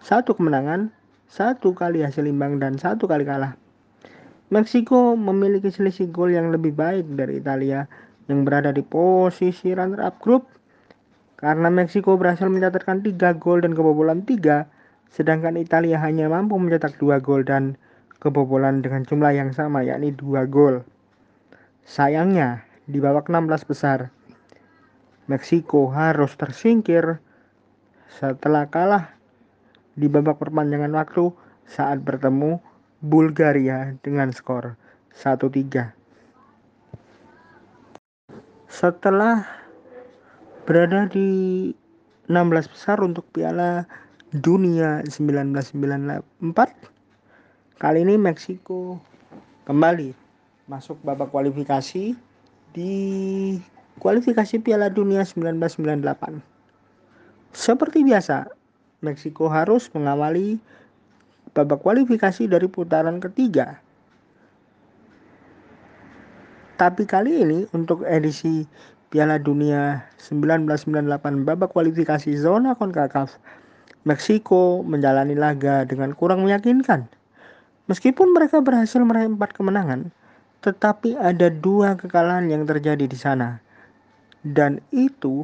satu 0.00 0.32
kemenangan, 0.32 0.88
satu 1.28 1.76
kali 1.76 2.00
hasil 2.00 2.24
imbang 2.24 2.56
dan 2.56 2.80
satu 2.80 3.04
kali 3.04 3.28
kalah. 3.28 3.52
Meksiko 4.48 5.12
memiliki 5.12 5.68
selisih 5.68 6.08
gol 6.08 6.32
yang 6.32 6.48
lebih 6.48 6.72
baik 6.72 7.04
dari 7.12 7.36
Italia 7.36 7.84
yang 8.30 8.46
berada 8.46 8.70
di 8.70 8.86
posisi 8.86 9.74
runner-up 9.74 10.22
grup 10.22 10.46
karena 11.36 11.66
Meksiko 11.66 12.14
berhasil 12.14 12.46
mencatatkan 12.46 13.02
3 13.02 13.42
gol 13.42 13.66
dan 13.66 13.74
kebobolan 13.74 14.22
3 14.22 14.70
sedangkan 15.10 15.58
Italia 15.58 15.98
hanya 15.98 16.30
mampu 16.30 16.54
mencetak 16.54 16.94
2 17.02 17.18
gol 17.18 17.42
dan 17.42 17.74
kebobolan 18.22 18.84
dengan 18.86 19.02
jumlah 19.02 19.34
yang 19.34 19.50
sama 19.50 19.82
yakni 19.82 20.14
2 20.14 20.46
gol. 20.46 20.86
Sayangnya 21.82 22.62
di 22.86 23.02
babak 23.02 23.26
16 23.26 23.66
besar 23.66 24.14
Meksiko 25.26 25.90
harus 25.90 26.34
tersingkir 26.34 27.22
setelah 28.10 28.66
kalah 28.66 29.14
di 29.94 30.10
babak 30.10 30.42
perpanjangan 30.42 30.90
waktu 30.90 31.30
saat 31.70 32.02
bertemu 32.02 32.58
Bulgaria 32.98 33.94
dengan 34.02 34.34
skor 34.34 34.74
1-3. 35.14 35.99
Setelah 38.70 39.50
berada 40.62 41.10
di 41.10 41.74
16 42.30 42.70
besar 42.70 43.02
untuk 43.02 43.26
Piala 43.34 43.82
Dunia 44.30 45.02
1994 45.10 46.22
Kali 47.82 47.98
ini 48.06 48.14
Meksiko 48.14 49.02
kembali 49.66 50.14
masuk 50.70 51.02
babak 51.02 51.34
kualifikasi 51.34 52.14
di 52.70 52.94
kualifikasi 53.98 54.62
Piala 54.62 54.86
Dunia 54.86 55.26
1998. 55.26 56.38
Seperti 57.50 58.06
biasa, 58.06 58.54
Meksiko 59.02 59.50
harus 59.50 59.90
mengawali 59.90 60.62
babak 61.58 61.82
kualifikasi 61.82 62.46
dari 62.46 62.70
putaran 62.70 63.18
ketiga. 63.18 63.82
Tapi 66.80 67.04
kali 67.04 67.44
ini 67.44 67.68
untuk 67.76 68.08
edisi 68.08 68.64
Piala 69.12 69.36
Dunia 69.36 70.00
1998 70.16 71.44
babak 71.44 71.76
kualifikasi 71.76 72.32
zona 72.40 72.72
CONCACAF, 72.72 73.36
Meksiko 74.08 74.80
menjalani 74.80 75.36
laga 75.36 75.84
dengan 75.84 76.16
kurang 76.16 76.40
meyakinkan 76.48 77.04
Meskipun 77.90 78.30
mereka 78.30 78.62
berhasil 78.62 79.02
meraih 79.02 79.28
empat 79.28 79.50
kemenangan, 79.50 80.14
tetapi 80.62 81.18
ada 81.18 81.50
dua 81.50 81.98
kekalahan 81.98 82.46
yang 82.46 82.62
terjadi 82.62 83.02
di 83.02 83.18
sana. 83.18 83.58
Dan 84.46 84.78
itu 84.94 85.42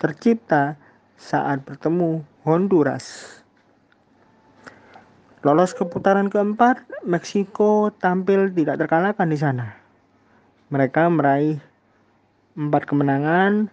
tercipta 0.00 0.80
saat 1.20 1.60
bertemu 1.68 2.24
Honduras. 2.48 3.36
Lolos 5.44 5.76
ke 5.76 5.84
putaran 5.84 6.32
keempat, 6.32 6.80
Meksiko 7.04 7.92
tampil 8.00 8.48
tidak 8.56 8.80
terkalahkan 8.80 9.28
di 9.28 9.36
sana. 9.36 9.85
Mereka 10.72 11.06
meraih 11.12 11.62
empat 12.56 12.88
kemenangan, 12.88 13.70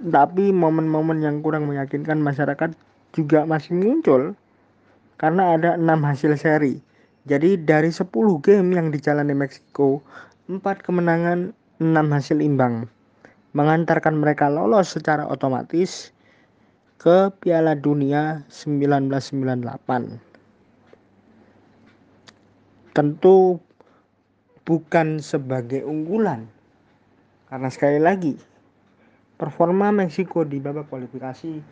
tapi 0.00 0.52
momen-momen 0.52 1.20
yang 1.20 1.42
kurang 1.44 1.68
meyakinkan 1.68 2.20
masyarakat 2.20 2.72
juga 3.16 3.44
masih 3.44 3.76
muncul 3.76 4.36
karena 5.16 5.56
ada 5.56 5.76
enam 5.76 6.04
hasil 6.04 6.36
seri. 6.36 6.80
Jadi 7.26 7.58
dari 7.58 7.90
10 7.90 8.06
game 8.38 8.68
yang 8.76 8.94
dijalani 8.94 9.34
Meksiko, 9.34 9.98
4 10.46 10.62
kemenangan, 10.80 11.50
6 11.82 11.92
hasil 12.14 12.38
imbang 12.40 12.86
mengantarkan 13.56 14.20
mereka 14.20 14.52
lolos 14.52 14.92
secara 14.92 15.24
otomatis 15.24 16.12
ke 17.00 17.32
Piala 17.40 17.72
Dunia 17.72 18.44
1998. 18.52 20.20
Tentu 22.92 23.56
bukan 24.66 25.22
sebagai 25.22 25.86
unggulan. 25.86 26.50
Karena 27.46 27.70
sekali 27.70 28.02
lagi, 28.02 28.34
performa 29.38 29.94
Meksiko 29.94 30.42
di 30.42 30.58
babak 30.58 30.90
kualifikasi 30.90 31.62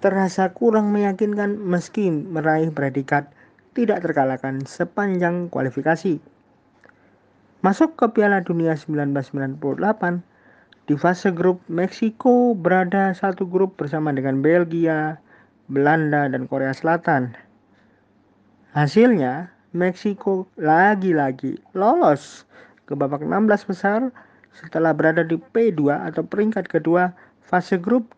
terasa 0.00 0.52
kurang 0.52 0.92
meyakinkan 0.92 1.56
meski 1.58 2.08
meraih 2.12 2.68
predikat 2.70 3.32
tidak 3.74 4.06
terkalahkan 4.06 4.62
sepanjang 4.64 5.50
kualifikasi. 5.50 6.22
Masuk 7.64 7.96
ke 7.96 8.06
Piala 8.12 8.44
Dunia 8.44 8.76
1998, 8.76 10.22
di 10.84 10.94
fase 11.00 11.32
grup, 11.32 11.64
Meksiko 11.72 12.52
berada 12.52 13.16
satu 13.16 13.48
grup 13.48 13.80
bersama 13.80 14.12
dengan 14.12 14.44
Belgia, 14.44 15.16
Belanda, 15.72 16.28
dan 16.28 16.44
Korea 16.44 16.76
Selatan. 16.76 17.32
Hasilnya, 18.76 19.53
Meksiko 19.74 20.46
lagi-lagi 20.54 21.58
lolos 21.74 22.46
ke 22.86 22.94
babak 22.94 23.26
16 23.26 23.70
besar 23.70 24.14
setelah 24.54 24.94
berada 24.94 25.26
di 25.26 25.34
P2 25.34 25.90
atau 25.90 26.22
peringkat 26.22 26.70
kedua 26.70 27.10
fase 27.42 27.74
grup 27.74 28.14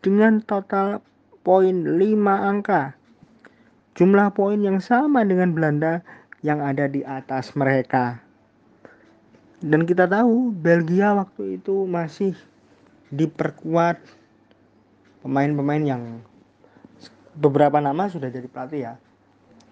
dengan 0.00 0.40
total 0.40 1.04
poin 1.44 2.00
5 2.00 2.00
angka. 2.24 2.96
Jumlah 3.94 4.32
poin 4.32 4.58
yang 4.58 4.80
sama 4.80 5.22
dengan 5.28 5.52
Belanda 5.52 6.00
yang 6.40 6.64
ada 6.64 6.88
di 6.88 7.04
atas 7.04 7.52
mereka 7.52 8.24
dan 9.64 9.88
kita 9.88 10.04
tahu 10.04 10.52
Belgia 10.52 11.16
waktu 11.16 11.56
itu 11.56 11.88
masih 11.88 12.36
diperkuat 13.08 13.96
pemain-pemain 15.24 15.80
yang 15.80 16.02
beberapa 17.32 17.80
nama 17.80 18.04
sudah 18.12 18.28
jadi 18.28 18.44
pelatih 18.44 18.80
ya 18.92 18.94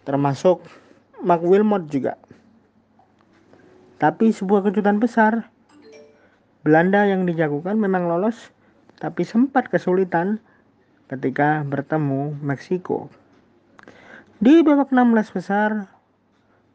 termasuk 0.08 0.64
Mark 1.22 1.46
Wilmot 1.46 1.86
juga. 1.86 2.18
Tapi 4.02 4.34
sebuah 4.34 4.66
kejutan 4.66 4.98
besar. 4.98 5.46
Belanda 6.66 7.06
yang 7.06 7.26
dijagokan 7.26 7.78
memang 7.78 8.10
lolos 8.10 8.50
tapi 8.98 9.26
sempat 9.26 9.66
kesulitan 9.70 10.38
ketika 11.10 11.62
bertemu 11.66 12.38
Meksiko. 12.38 13.10
Di 14.42 14.62
babak 14.66 14.90
16 14.90 15.34
besar 15.34 15.90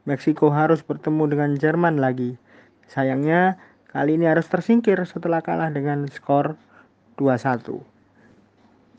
Meksiko 0.08 0.48
harus 0.52 0.80
bertemu 0.80 1.24
dengan 1.28 1.52
Jerman 1.60 2.00
lagi. 2.00 2.40
Sayangnya 2.88 3.60
kali 3.92 4.16
ini 4.16 4.28
harus 4.28 4.48
tersingkir 4.48 4.96
setelah 5.04 5.44
kalah 5.44 5.68
dengan 5.68 6.08
skor 6.08 6.56
2-1. 7.20 7.84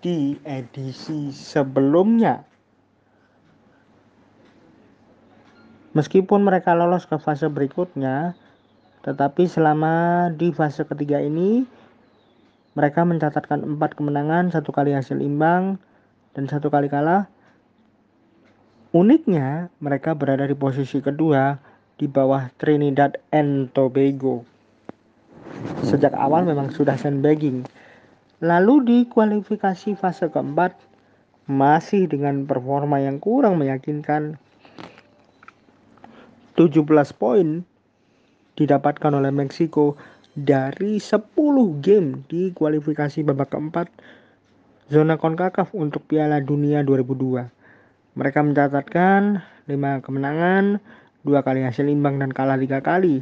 di 0.00 0.36
edisi 0.44 1.32
sebelumnya. 1.32 2.44
Meskipun 5.92 6.46
mereka 6.46 6.76
lolos 6.76 7.04
ke 7.04 7.18
fase 7.18 7.50
berikutnya, 7.50 8.32
tetapi 9.02 9.48
selama 9.50 10.28
di 10.34 10.54
fase 10.54 10.86
ketiga 10.86 11.18
ini 11.18 11.66
mereka 12.78 13.02
mencatatkan 13.02 13.66
empat 13.66 13.98
kemenangan, 13.98 14.54
satu 14.54 14.70
kali 14.70 14.94
hasil 14.94 15.18
imbang, 15.18 15.76
dan 16.32 16.46
satu 16.46 16.70
kali 16.70 16.86
kalah 16.86 17.26
Uniknya, 18.90 19.70
mereka 19.78 20.18
berada 20.18 20.50
di 20.50 20.58
posisi 20.58 20.98
kedua 20.98 21.54
di 21.94 22.10
bawah 22.10 22.50
Trinidad 22.58 23.22
and 23.30 23.70
Tobago. 23.70 24.42
Sejak 25.86 26.10
awal 26.18 26.42
memang 26.42 26.74
sudah 26.74 26.98
sandbagging. 26.98 27.62
Lalu 28.40 28.74
di 28.88 28.98
kualifikasi 29.04 30.00
fase 30.00 30.32
keempat, 30.32 30.72
masih 31.44 32.08
dengan 32.08 32.48
performa 32.48 32.96
yang 32.96 33.20
kurang 33.20 33.60
meyakinkan, 33.60 34.40
17 36.56 36.88
poin 37.16 37.64
didapatkan 38.56 39.12
oleh 39.12 39.28
Meksiko 39.28 40.00
dari 40.32 40.96
10 40.96 41.36
game 41.84 42.24
di 42.32 42.52
kualifikasi 42.56 43.20
babak 43.28 43.52
keempat 43.52 43.92
zona 44.88 45.20
CONCACAF 45.20 45.76
untuk 45.76 46.08
Piala 46.08 46.40
Dunia 46.40 46.80
2002. 46.80 47.44
Mereka 48.16 48.40
mencatatkan 48.40 49.44
5 49.68 50.00
kemenangan, 50.00 50.80
dua 51.28 51.44
kali 51.44 51.60
hasil 51.60 51.84
imbang 51.92 52.16
dan 52.16 52.32
kalah 52.32 52.56
tiga 52.56 52.80
kali, 52.80 53.20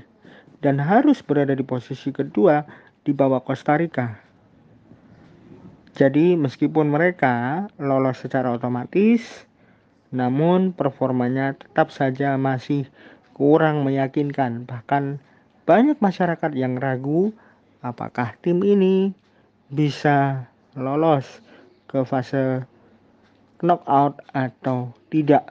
dan 0.63 0.79
harus 0.79 1.27
berada 1.27 1.59
di 1.59 1.67
posisi 1.67 2.15
kedua 2.15 2.63
di 3.03 3.11
bawah 3.11 3.43
Costa 3.43 3.75
Rica. 3.75 4.28
Jadi 5.99 6.39
meskipun 6.39 6.95
mereka 6.95 7.67
lolos 7.75 8.23
secara 8.23 8.55
otomatis, 8.55 9.51
namun 10.15 10.71
performanya 10.71 11.59
tetap 11.59 11.91
saja 11.91 12.39
masih 12.39 12.87
kurang 13.35 13.83
meyakinkan. 13.83 14.63
Bahkan 14.63 15.19
banyak 15.67 15.99
masyarakat 15.99 16.55
yang 16.55 16.79
ragu 16.79 17.35
apakah 17.83 18.39
tim 18.39 18.63
ini 18.63 19.11
bisa 19.75 20.47
lolos 20.79 21.27
ke 21.91 22.07
fase 22.07 22.63
knockout 23.59 24.23
atau 24.31 24.95
tidak. 25.11 25.51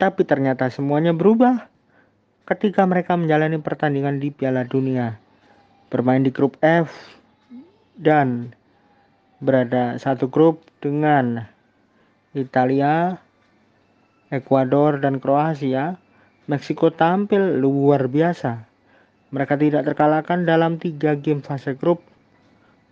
Tapi 0.00 0.24
ternyata 0.24 0.72
semuanya 0.72 1.12
berubah 1.12 1.68
ketika 2.48 2.80
mereka 2.88 3.12
menjalani 3.12 3.60
pertandingan 3.60 4.16
di 4.16 4.32
Piala 4.32 4.64
Dunia. 4.64 5.20
Bermain 5.92 6.24
di 6.24 6.32
grup 6.32 6.56
F 6.64 6.88
dan 7.96 8.52
berada 9.40 9.96
satu 10.00 10.28
grup 10.28 10.64
dengan 10.80 11.48
Italia, 12.36 13.20
Ekuador, 14.32 15.00
dan 15.00 15.20
Kroasia. 15.20 16.00
Meksiko 16.46 16.94
tampil 16.94 17.58
luar 17.58 18.06
biasa. 18.06 18.62
Mereka 19.34 19.58
tidak 19.58 19.82
terkalahkan 19.82 20.46
dalam 20.46 20.78
tiga 20.78 21.18
game 21.18 21.42
fase 21.42 21.74
grup, 21.74 22.06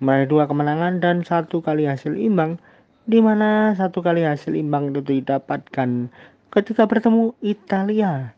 meraih 0.02 0.26
dua 0.26 0.50
kemenangan 0.50 0.98
dan 0.98 1.22
satu 1.22 1.62
kali 1.62 1.86
hasil 1.86 2.18
imbang 2.18 2.58
di 3.04 3.20
mana 3.20 3.76
satu 3.76 4.00
kali 4.00 4.24
hasil 4.24 4.56
imbang 4.56 4.90
itu 4.90 5.04
didapatkan 5.04 6.08
ketika 6.50 6.88
bertemu 6.88 7.36
Italia 7.44 8.32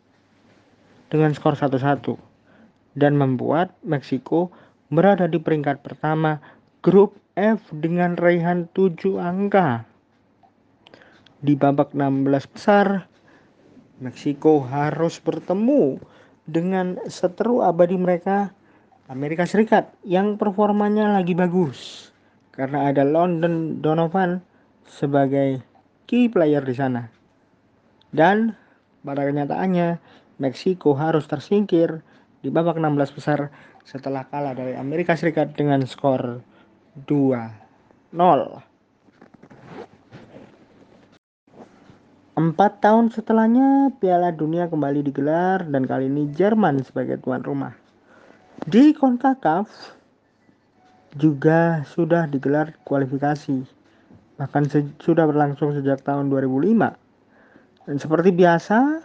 dengan 1.07 1.31
skor 1.31 1.55
1-1 1.55 2.19
dan 2.99 3.15
membuat 3.15 3.71
Meksiko 3.87 4.51
berada 4.91 5.27
di 5.27 5.39
peringkat 5.39 5.79
pertama 5.79 6.43
grup 6.85 7.17
F 7.37 7.61
dengan 7.73 8.13
raihan 8.17 8.69
7 8.73 9.17
angka. 9.17 9.85
Di 11.41 11.53
babak 11.53 11.93
16 11.93 12.53
besar, 12.53 13.05
Meksiko 13.97 14.61
harus 14.61 15.17
bertemu 15.17 15.97
dengan 16.45 17.01
seteru 17.09 17.65
abadi 17.65 17.97
mereka 17.97 18.53
Amerika 19.09 19.49
Serikat 19.49 19.89
yang 20.05 20.37
performanya 20.37 21.17
lagi 21.17 21.33
bagus 21.33 22.09
karena 22.53 22.89
ada 22.89 23.01
London 23.01 23.81
Donovan 23.81 24.41
sebagai 24.85 25.61
key 26.05 26.29
player 26.29 26.61
di 26.61 26.73
sana. 26.77 27.09
Dan 28.13 28.53
pada 29.01 29.25
kenyataannya 29.25 29.97
Meksiko 30.37 30.93
harus 30.93 31.25
tersingkir 31.25 32.05
di 32.45 32.49
babak 32.53 32.77
16 32.77 33.17
besar 33.17 33.49
setelah 33.81 34.25
kalah 34.29 34.53
dari 34.53 34.77
Amerika 34.77 35.17
Serikat 35.17 35.57
dengan 35.57 35.81
skor 35.85 36.41
2-0. 37.05 38.65
Empat 42.37 42.71
tahun 42.85 43.09
setelahnya, 43.09 43.97
Piala 43.97 44.29
Dunia 44.29 44.69
kembali 44.69 45.01
digelar 45.01 45.65
dan 45.65 45.89
kali 45.89 46.05
ini 46.05 46.29
Jerman 46.33 46.85
sebagai 46.85 47.17
tuan 47.17 47.41
rumah. 47.41 47.73
Di 48.69 48.93
CONCACAF 48.93 49.69
juga 51.17 51.81
sudah 51.89 52.29
digelar 52.29 52.77
kualifikasi, 52.85 53.65
bahkan 54.37 54.69
sudah 55.01 55.25
berlangsung 55.25 55.73
sejak 55.73 56.05
tahun 56.05 56.29
2005. 56.29 56.93
Dan 57.89 57.95
seperti 57.97 58.29
biasa, 58.29 59.01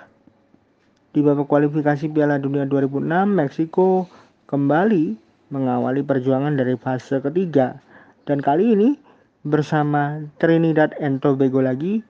di 1.16 1.24
babak 1.24 1.48
kualifikasi 1.48 2.12
Piala 2.12 2.37
Dunia 2.37 2.68
2006, 2.68 3.33
Meksiko 3.33 4.12
kembali 4.44 5.22
mengawali 5.53 6.01
perjuangan 6.01 6.57
dari 6.57 6.75
fase 6.81 7.21
ketiga. 7.21 7.77
Dan 8.25 8.41
kali 8.41 8.73
ini 8.73 8.97
bersama 9.45 10.25
Trinidad 10.41 10.97
and 10.99 11.21
Tobago 11.21 11.61
lagi 11.61 12.01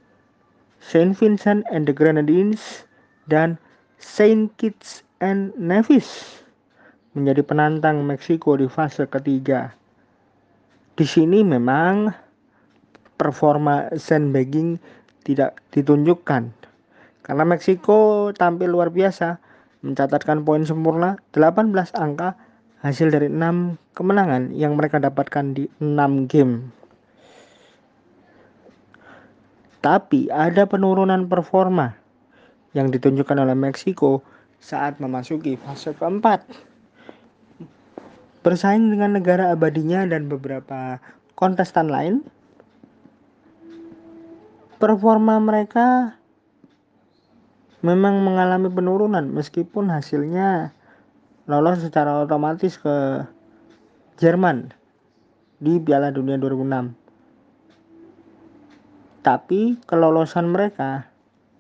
Saint 0.82 1.14
Vincent 1.18 1.66
and 1.70 1.86
the 1.86 1.94
Grenadines, 1.94 2.86
dan 3.30 3.54
Saint 4.02 4.50
Kitts 4.58 5.06
and 5.22 5.54
Nevis 5.54 6.42
menjadi 7.14 7.42
penantang 7.46 8.02
Meksiko 8.02 8.58
di 8.58 8.66
fase 8.66 9.06
ketiga. 9.06 9.70
Di 10.98 11.06
sini 11.06 11.46
memang 11.46 12.10
performa 13.14 13.94
sandbagging 13.94 14.80
tidak 15.22 15.62
ditunjukkan 15.70 16.50
karena 17.22 17.44
Meksiko 17.46 18.30
tampil 18.34 18.74
luar 18.74 18.90
biasa 18.90 19.38
mencatatkan 19.86 20.42
poin 20.42 20.66
sempurna 20.66 21.14
18 21.30 21.70
angka 21.94 22.34
hasil 22.82 23.14
dari 23.14 23.30
6 23.30 23.94
kemenangan 23.94 24.50
yang 24.50 24.74
mereka 24.74 24.98
dapatkan 24.98 25.54
di 25.54 25.70
6 25.78 26.26
game. 26.26 26.74
Tapi 29.82 30.30
ada 30.30 30.66
penurunan 30.66 31.26
performa 31.30 31.94
yang 32.74 32.90
ditunjukkan 32.90 33.38
oleh 33.38 33.54
Meksiko 33.54 34.22
saat 34.58 34.98
memasuki 34.98 35.58
fase 35.58 35.94
keempat. 35.94 36.42
Bersaing 38.42 38.90
dengan 38.90 39.14
negara 39.14 39.54
abadinya 39.54 40.02
dan 40.06 40.26
beberapa 40.26 40.98
kontestan 41.38 41.86
lain, 41.86 42.26
performa 44.82 45.38
mereka 45.38 46.18
memang 47.86 48.22
mengalami 48.22 48.66
penurunan 48.70 49.30
meskipun 49.30 49.90
hasilnya 49.90 50.74
lolos 51.52 51.84
secara 51.84 52.24
otomatis 52.24 52.80
ke 52.80 53.28
Jerman 54.16 54.72
di 55.60 55.76
Piala 55.76 56.08
Dunia 56.08 56.40
2006 56.40 56.96
tapi 59.20 59.76
kelolosan 59.84 60.48
mereka 60.48 61.12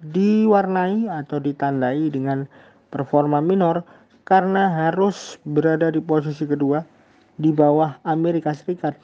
diwarnai 0.02 1.06
atau 1.06 1.38
ditandai 1.38 2.10
dengan 2.10 2.50
performa 2.90 3.38
minor 3.38 3.86
karena 4.26 4.88
harus 4.88 5.38
berada 5.46 5.92
di 5.94 6.02
posisi 6.02 6.42
kedua 6.42 6.82
di 7.38 7.54
bawah 7.54 8.02
Amerika 8.02 8.50
Serikat 8.50 8.98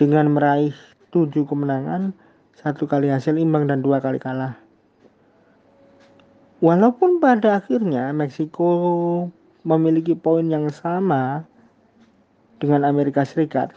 dengan 0.00 0.32
meraih 0.32 0.74
tujuh 1.12 1.44
kemenangan, 1.44 2.16
satu 2.56 2.88
kali 2.88 3.12
hasil 3.12 3.36
imbang 3.36 3.68
dan 3.68 3.84
dua 3.84 4.00
kali 4.00 4.16
kalah. 4.16 4.56
Walaupun 6.64 7.20
pada 7.20 7.60
akhirnya 7.60 8.14
Meksiko 8.16 8.70
memiliki 9.62 10.18
poin 10.18 10.46
yang 10.46 10.70
sama 10.70 11.46
dengan 12.58 12.86
Amerika 12.86 13.26
Serikat, 13.26 13.74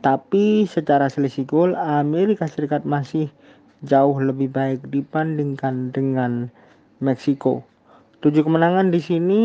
tapi 0.00 0.64
secara 0.66 1.06
selisih 1.10 1.46
gol 1.46 1.76
Amerika 1.76 2.46
Serikat 2.50 2.82
masih 2.88 3.30
jauh 3.86 4.16
lebih 4.18 4.50
baik 4.50 4.86
dibandingkan 4.88 5.94
dengan 5.94 6.48
Meksiko. 7.00 7.64
7 8.20 8.44
kemenangan 8.44 8.92
di 8.92 9.00
sini 9.00 9.42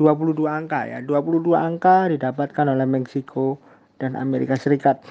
22 0.00 0.48
angka 0.48 0.88
ya. 0.88 0.98
22 1.04 1.52
angka 1.52 2.08
didapatkan 2.08 2.66
oleh 2.72 2.88
Meksiko 2.88 3.60
dan 4.00 4.16
Amerika 4.16 4.56
Serikat. 4.56 5.04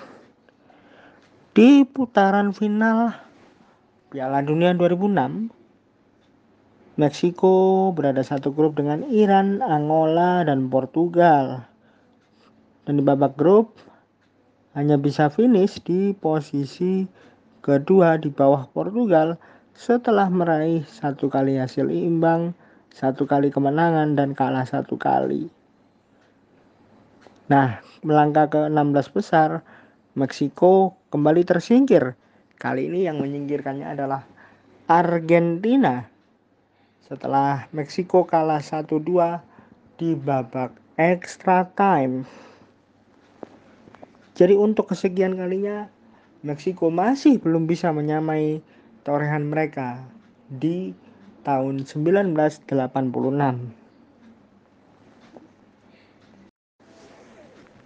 Di 1.54 1.86
putaran 1.86 2.50
final 2.50 3.14
Piala 4.10 4.42
Dunia 4.42 4.74
2006 4.74 5.63
Meksiko 6.94 7.90
berada 7.98 8.22
satu 8.22 8.54
grup 8.54 8.78
dengan 8.78 9.02
Iran, 9.10 9.66
Angola, 9.66 10.46
dan 10.46 10.70
Portugal. 10.70 11.66
Dan 12.86 13.02
di 13.02 13.04
babak 13.04 13.34
grup 13.34 13.82
hanya 14.78 15.02
bisa 15.02 15.34
finish 15.34 15.82
di 15.82 16.14
posisi 16.14 17.10
kedua 17.66 18.22
di 18.22 18.30
bawah 18.30 18.70
Portugal 18.70 19.42
setelah 19.74 20.30
meraih 20.30 20.86
satu 20.86 21.34
kali 21.34 21.58
hasil 21.58 21.90
imbang, 21.90 22.54
satu 22.94 23.26
kali 23.26 23.50
kemenangan 23.50 24.14
dan 24.14 24.38
kalah 24.38 24.70
satu 24.70 24.94
kali. 24.94 25.50
Nah, 27.50 27.82
melangkah 28.06 28.54
ke 28.54 28.62
16 28.70 29.10
besar, 29.10 29.66
Meksiko 30.14 30.94
kembali 31.10 31.42
tersingkir. 31.42 32.14
Kali 32.62 32.86
ini 32.86 33.10
yang 33.10 33.18
menyingkirkannya 33.18 33.98
adalah 33.98 34.22
Argentina. 34.86 36.13
Setelah 37.04 37.68
Meksiko 37.76 38.24
kalah 38.24 38.64
1-2 38.64 39.44
di 40.00 40.16
babak 40.16 40.72
extra 40.96 41.68
time. 41.76 42.24
Jadi 44.40 44.56
untuk 44.56 44.88
kesekian 44.96 45.36
kalinya 45.36 45.92
Meksiko 46.48 46.88
masih 46.88 47.44
belum 47.44 47.68
bisa 47.68 47.92
menyamai 47.92 48.64
torehan 49.04 49.52
mereka 49.52 50.00
di 50.48 50.96
tahun 51.44 51.84
1986. 51.84 52.72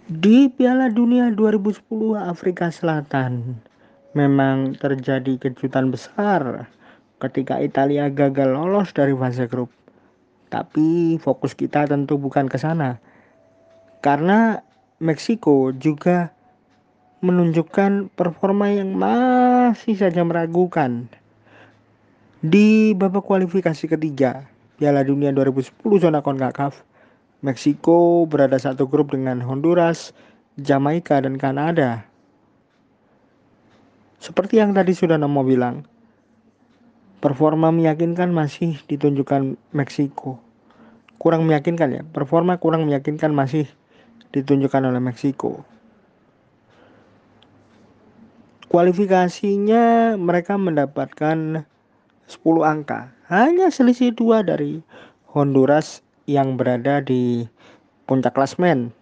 Di 0.08 0.48
Piala 0.48 0.88
Dunia 0.94 1.34
2010 1.34 1.84
Afrika 2.16 2.70
Selatan 2.70 3.58
memang 4.14 4.78
terjadi 4.78 5.36
kejutan 5.36 5.90
besar 5.92 6.70
ketika 7.18 7.58
Italia 7.58 8.10
gagal 8.10 8.54
lolos 8.54 8.94
dari 8.94 9.14
fase 9.14 9.50
grup. 9.50 9.70
Tapi 10.48 11.20
fokus 11.20 11.52
kita 11.52 11.84
tentu 11.84 12.16
bukan 12.16 12.48
ke 12.48 12.56
sana. 12.56 13.02
Karena 14.00 14.62
Meksiko 14.98 15.70
juga 15.76 16.34
menunjukkan 17.22 18.14
performa 18.14 18.70
yang 18.70 18.94
masih 18.94 19.98
saja 19.98 20.22
meragukan. 20.22 21.10
Di 22.38 22.94
babak 22.94 23.26
kualifikasi 23.26 23.90
ketiga 23.90 24.46
Piala 24.78 25.02
Dunia 25.02 25.34
2010 25.34 25.74
zona 25.98 26.22
CONCACAF, 26.22 26.86
Meksiko 27.42 28.26
berada 28.30 28.54
satu 28.62 28.86
grup 28.86 29.10
dengan 29.10 29.42
Honduras, 29.42 30.14
Jamaika, 30.54 31.18
dan 31.18 31.34
Kanada. 31.34 32.06
Seperti 34.22 34.62
yang 34.62 34.74
tadi 34.74 34.94
sudah 34.94 35.18
Nomo 35.18 35.42
bilang, 35.42 35.82
performa 37.18 37.74
meyakinkan 37.74 38.30
masih 38.30 38.78
ditunjukkan 38.86 39.58
Meksiko. 39.74 40.38
Kurang 41.18 41.44
meyakinkan 41.50 41.88
ya, 41.90 42.02
performa 42.06 42.62
kurang 42.62 42.86
meyakinkan 42.86 43.34
masih 43.34 43.66
ditunjukkan 44.30 44.86
oleh 44.86 45.02
Meksiko 45.02 45.66
kualifikasinya 48.68 50.14
mereka 50.20 50.60
mendapatkan 50.60 51.64
10 52.28 52.44
angka. 52.64 53.08
Hanya 53.28 53.72
selisih 53.72 54.12
dua 54.12 54.44
dari 54.44 54.84
Honduras 55.32 56.04
yang 56.28 56.60
berada 56.60 57.00
di 57.00 57.48
puncak 58.04 58.36
klasmen. 58.36 58.92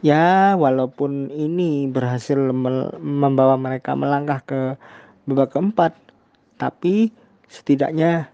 Ya, 0.00 0.56
walaupun 0.56 1.28
ini 1.28 1.84
berhasil 1.90 2.38
membawa 3.02 3.60
mereka 3.60 3.92
melangkah 3.92 4.40
ke 4.48 4.60
babak 5.28 5.52
keempat, 5.52 5.92
tapi 6.60 7.08
setidaknya 7.48 8.28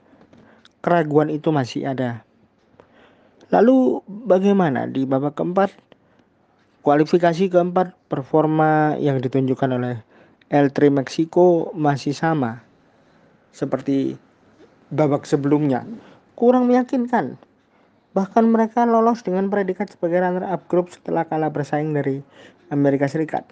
keraguan 0.83 1.31
itu 1.31 1.55
masih 1.55 1.87
ada. 1.87 2.27
Lalu 3.55 4.03
bagaimana 4.27 4.91
di 4.91 5.07
babak 5.07 5.39
keempat? 5.39 5.71
Kualifikasi 6.83 7.51
keempat, 7.51 7.95
performa 8.11 8.99
yang 8.99 9.23
ditunjukkan 9.23 9.71
oleh 9.79 10.03
El 10.51 10.71
Tri 10.75 10.91
Meksiko 10.91 11.71
masih 11.75 12.15
sama 12.15 12.63
seperti 13.55 14.19
babak 14.91 15.27
sebelumnya. 15.27 15.87
Kurang 16.39 16.71
meyakinkan. 16.71 17.39
Bahkan 18.15 18.45
mereka 18.47 18.87
lolos 18.87 19.27
dengan 19.27 19.51
predikat 19.51 19.91
sebagai 19.95 20.23
runner-up 20.23 20.67
grup 20.71 20.91
setelah 20.95 21.27
kalah 21.27 21.51
bersaing 21.51 21.91
dari 21.91 22.23
Amerika 22.71 23.11
Serikat. 23.11 23.47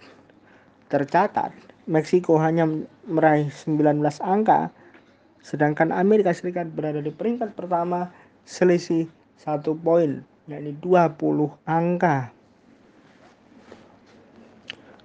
Tercatat, 0.89 1.51
Meksiko 1.85 2.41
hanya 2.41 2.65
meraih 3.05 3.53
19 3.53 4.01
angka 4.25 4.73
sedangkan 5.45 5.93
Amerika 5.93 6.33
Serikat 6.33 6.73
berada 6.73 7.05
di 7.05 7.13
peringkat 7.13 7.53
pertama 7.53 8.09
selisih 8.49 9.05
satu 9.37 9.77
poin 9.77 10.25
yakni 10.49 10.73
20 10.81 11.21
angka. 11.69 12.33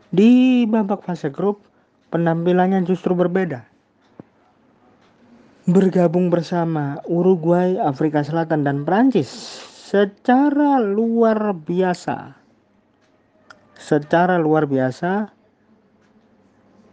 Di 0.10 0.64
babak 0.66 1.06
fase 1.06 1.30
grup 1.30 1.62
penampilannya 2.10 2.82
justru 2.88 3.14
berbeda. 3.14 3.68
Bergabung 5.70 6.34
bersama 6.34 6.98
Uruguay, 7.06 7.78
Afrika 7.78 8.26
Selatan 8.26 8.66
dan 8.66 8.88
Prancis 8.88 9.30
secara 9.92 10.82
luar 10.82 11.54
biasa. 11.54 12.34
Secara 13.78 14.42
luar 14.42 14.66
biasa 14.66 15.30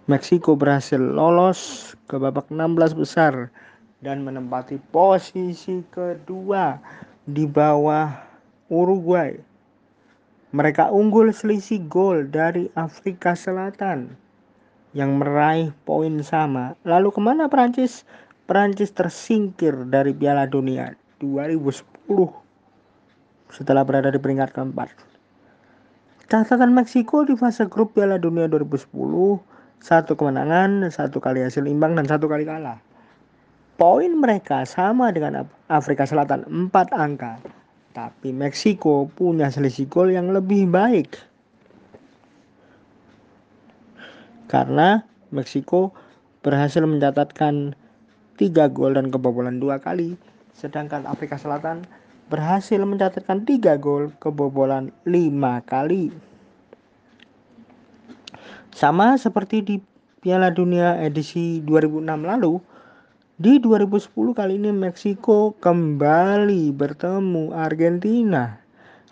Meksiko 0.06 0.54
berhasil 0.54 1.02
lolos 1.02 1.90
ke 2.06 2.14
babak 2.14 2.46
16 2.46 2.94
besar 2.94 3.50
dan 3.98 4.22
menempati 4.22 4.78
posisi 4.94 5.82
kedua 5.90 6.78
di 7.26 7.42
bawah 7.42 8.14
Uruguay. 8.70 9.34
Mereka 10.54 10.94
unggul 10.94 11.34
selisih 11.34 11.90
gol 11.90 12.30
dari 12.30 12.70
Afrika 12.78 13.34
Selatan 13.34 14.14
yang 14.94 15.18
meraih 15.18 15.74
poin 15.82 16.22
sama. 16.22 16.78
Lalu 16.86 17.10
ke 17.10 17.18
mana 17.18 17.50
Prancis? 17.50 18.06
Prancis 18.46 18.94
tersingkir 18.94 19.74
dari 19.90 20.14
Piala 20.14 20.46
Dunia 20.46 20.94
2010 21.18 21.82
setelah 23.50 23.82
berada 23.82 24.14
di 24.14 24.22
peringkat 24.22 24.54
keempat. 24.54 24.86
Catatan 26.30 26.70
Meksiko 26.78 27.26
di 27.26 27.34
fase 27.34 27.66
grup 27.66 27.98
Piala 27.98 28.22
Dunia 28.22 28.46
2010 28.46 29.55
satu 29.80 30.18
kemenangan, 30.18 30.88
satu 30.88 31.22
kali 31.22 31.44
hasil 31.44 31.64
imbang 31.68 31.94
dan 31.94 32.08
satu 32.08 32.26
kali 32.26 32.48
kalah. 32.48 32.80
Poin 33.76 34.08
mereka 34.08 34.64
sama 34.64 35.12
dengan 35.12 35.44
Afrika 35.68 36.08
Selatan 36.08 36.48
4 36.48 36.96
angka. 36.96 37.36
Tapi 37.92 38.32
Meksiko 38.32 39.08
punya 39.12 39.52
selisih 39.52 39.88
gol 39.88 40.12
yang 40.12 40.32
lebih 40.32 40.68
baik. 40.68 41.16
Karena 44.48 45.04
Meksiko 45.28 45.92
berhasil 46.40 46.80
mencatatkan 46.84 47.76
3 48.40 48.72
gol 48.72 48.96
dan 48.96 49.12
kebobolan 49.12 49.60
dua 49.60 49.80
kali, 49.80 50.16
sedangkan 50.56 51.04
Afrika 51.04 51.36
Selatan 51.36 51.84
berhasil 52.32 52.78
mencatatkan 52.80 53.44
3 53.44 53.76
gol 53.76 54.12
kebobolan 54.20 54.88
5 55.04 55.68
kali. 55.68 56.12
Sama 58.76 59.16
seperti 59.16 59.64
di 59.64 59.76
Piala 60.20 60.52
Dunia 60.52 61.00
edisi 61.00 61.64
2006 61.64 62.04
lalu, 62.28 62.60
di 63.40 63.56
2010 63.56 64.36
kali 64.36 64.60
ini 64.60 64.68
Meksiko 64.68 65.56
kembali 65.56 66.76
bertemu 66.76 67.56
Argentina. 67.56 68.60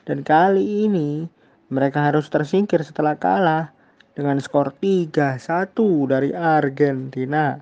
Dan 0.04 0.20
kali 0.20 0.84
ini 0.84 1.24
mereka 1.72 2.04
harus 2.04 2.28
tersingkir 2.28 2.84
setelah 2.84 3.16
kalah 3.16 3.72
dengan 4.12 4.36
skor 4.36 4.76
3-1 4.76 5.32
dari 6.12 6.36
Argentina. 6.36 7.56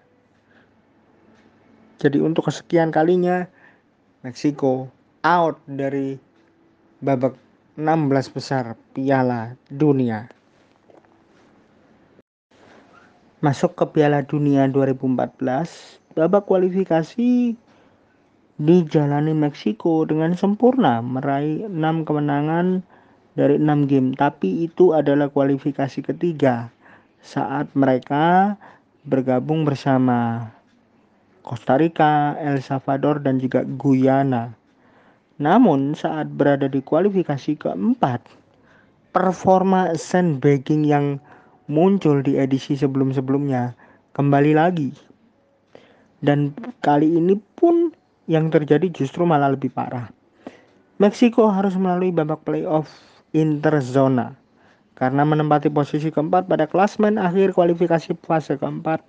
Jadi 2.03 2.19
untuk 2.19 2.51
kesekian 2.51 2.91
kalinya 2.91 3.47
Meksiko 4.27 4.91
out 5.23 5.63
dari 5.71 6.19
babak 6.99 7.39
16 7.79 8.35
besar 8.35 8.75
Piala 8.91 9.55
Dunia 9.71 10.42
masuk 13.43 13.75
ke 13.75 13.85
Piala 13.91 14.23
Dunia 14.23 14.71
2014, 14.71 15.99
babak 16.15 16.47
kualifikasi 16.47 17.59
dijalani 18.63 19.35
Meksiko 19.35 20.07
dengan 20.07 20.39
sempurna 20.39 21.03
meraih 21.03 21.67
6 21.67 22.07
kemenangan 22.07 22.87
dari 23.35 23.59
6 23.59 23.91
game 23.91 24.15
tapi 24.15 24.71
itu 24.71 24.95
adalah 24.95 25.27
kualifikasi 25.27 26.07
ketiga 26.07 26.71
saat 27.19 27.67
mereka 27.75 28.55
bergabung 29.03 29.67
bersama 29.67 30.47
Costa 31.43 31.75
Rica, 31.75 32.39
El 32.39 32.63
Salvador 32.63 33.19
dan 33.19 33.43
juga 33.43 33.67
Guyana. 33.67 34.55
Namun 35.43 35.99
saat 35.99 36.31
berada 36.31 36.71
di 36.71 36.79
kualifikasi 36.79 37.59
keempat, 37.59 38.23
performa 39.11 39.99
sandbagging 39.99 40.87
yang 40.87 41.19
muncul 41.73 42.21
di 42.21 42.37
edisi 42.37 42.77
sebelum-sebelumnya 42.77 43.73
kembali 44.13 44.53
lagi. 44.53 44.93
Dan 46.21 46.53
kali 46.85 47.17
ini 47.17 47.41
pun 47.57 47.91
yang 48.29 48.53
terjadi 48.53 48.93
justru 48.93 49.25
malah 49.25 49.57
lebih 49.57 49.73
parah. 49.73 50.13
Meksiko 51.01 51.49
harus 51.49 51.75
melalui 51.75 52.13
babak 52.13 52.45
playoff 52.45 52.87
interzona 53.33 54.37
karena 54.95 55.25
menempati 55.27 55.73
posisi 55.73 56.13
keempat 56.13 56.47
pada 56.47 56.69
klasmen 56.69 57.17
akhir 57.19 57.57
kualifikasi 57.57 58.15
fase 58.23 58.55
keempat 58.61 59.03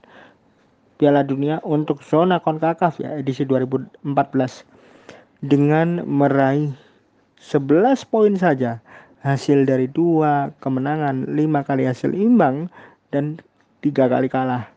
Piala 0.98 1.22
Dunia 1.22 1.60
untuk 1.68 2.00
zona 2.02 2.40
CONCACAF 2.40 3.04
ya 3.04 3.20
edisi 3.20 3.44
2014 3.46 4.08
dengan 5.44 6.02
meraih 6.08 6.72
11 7.44 8.08
poin 8.08 8.34
saja 8.40 8.80
hasil 9.24 9.64
dari 9.64 9.88
dua 9.88 10.52
kemenangan, 10.60 11.32
lima 11.32 11.64
kali 11.64 11.88
hasil 11.88 12.12
imbang, 12.12 12.68
dan 13.10 13.40
tiga 13.80 14.12
kali 14.12 14.28
kalah. 14.28 14.68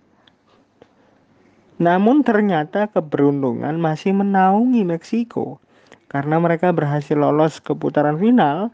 Namun 1.77 2.25
ternyata 2.25 2.89
keberuntungan 2.89 3.77
masih 3.77 4.17
menaungi 4.17 4.81
Meksiko 4.87 5.61
karena 6.09 6.41
mereka 6.41 6.73
berhasil 6.73 7.19
lolos 7.19 7.61
ke 7.61 7.77
putaran 7.77 8.17
final 8.17 8.73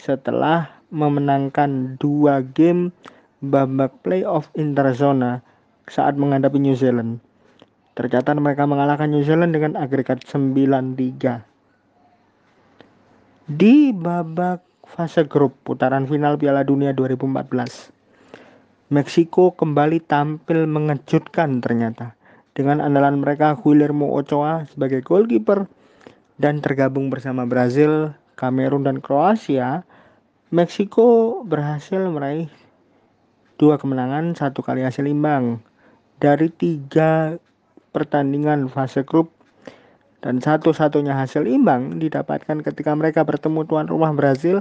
setelah 0.00 0.72
memenangkan 0.88 2.00
dua 2.00 2.40
game 2.40 2.94
babak 3.44 3.92
playoff 4.00 4.48
interzona 4.56 5.44
saat 5.84 6.16
menghadapi 6.16 6.56
New 6.56 6.78
Zealand. 6.78 7.20
Tercatat 7.98 8.38
mereka 8.40 8.64
mengalahkan 8.64 9.12
New 9.12 9.26
Zealand 9.26 9.52
dengan 9.52 9.76
agregat 9.76 10.24
9-3. 10.24 11.44
Di 13.50 13.90
babak 13.92 14.69
fase 14.90 15.22
grup 15.30 15.54
putaran 15.62 16.10
final 16.10 16.34
Piala 16.34 16.66
Dunia 16.66 16.90
2014. 16.90 17.94
Meksiko 18.90 19.54
kembali 19.54 20.02
tampil 20.02 20.66
mengejutkan 20.66 21.62
ternyata 21.62 22.18
dengan 22.58 22.82
andalan 22.82 23.22
mereka 23.22 23.54
Guillermo 23.54 24.10
Ochoa 24.18 24.66
sebagai 24.66 25.06
goalkeeper 25.06 25.70
dan 26.42 26.58
tergabung 26.58 27.06
bersama 27.06 27.46
Brazil, 27.46 28.18
Kamerun 28.34 28.82
dan 28.82 28.98
Kroasia. 28.98 29.86
Meksiko 30.50 31.40
berhasil 31.46 32.02
meraih 32.10 32.50
dua 33.54 33.78
kemenangan, 33.78 34.34
satu 34.34 34.66
kali 34.66 34.82
hasil 34.82 35.06
imbang 35.06 35.62
dari 36.18 36.50
tiga 36.50 37.38
pertandingan 37.94 38.66
fase 38.66 39.06
grup 39.06 39.30
dan 40.20 40.36
satu-satunya 40.40 41.16
hasil 41.16 41.48
imbang 41.48 41.96
didapatkan 41.96 42.60
ketika 42.60 42.92
mereka 42.92 43.24
bertemu 43.24 43.64
tuan 43.64 43.86
rumah 43.88 44.12
Brazil 44.12 44.60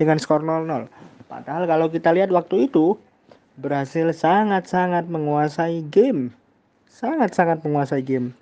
dengan 0.00 0.16
skor 0.16 0.40
0-0. 0.40 0.88
Padahal 1.28 1.68
kalau 1.68 1.86
kita 1.92 2.12
lihat 2.12 2.32
waktu 2.32 2.68
itu 2.72 2.96
Brazil 3.60 4.10
sangat-sangat 4.10 5.06
menguasai 5.06 5.84
game. 5.92 6.32
Sangat-sangat 6.88 7.60
menguasai 7.62 8.00
game. 8.00 8.32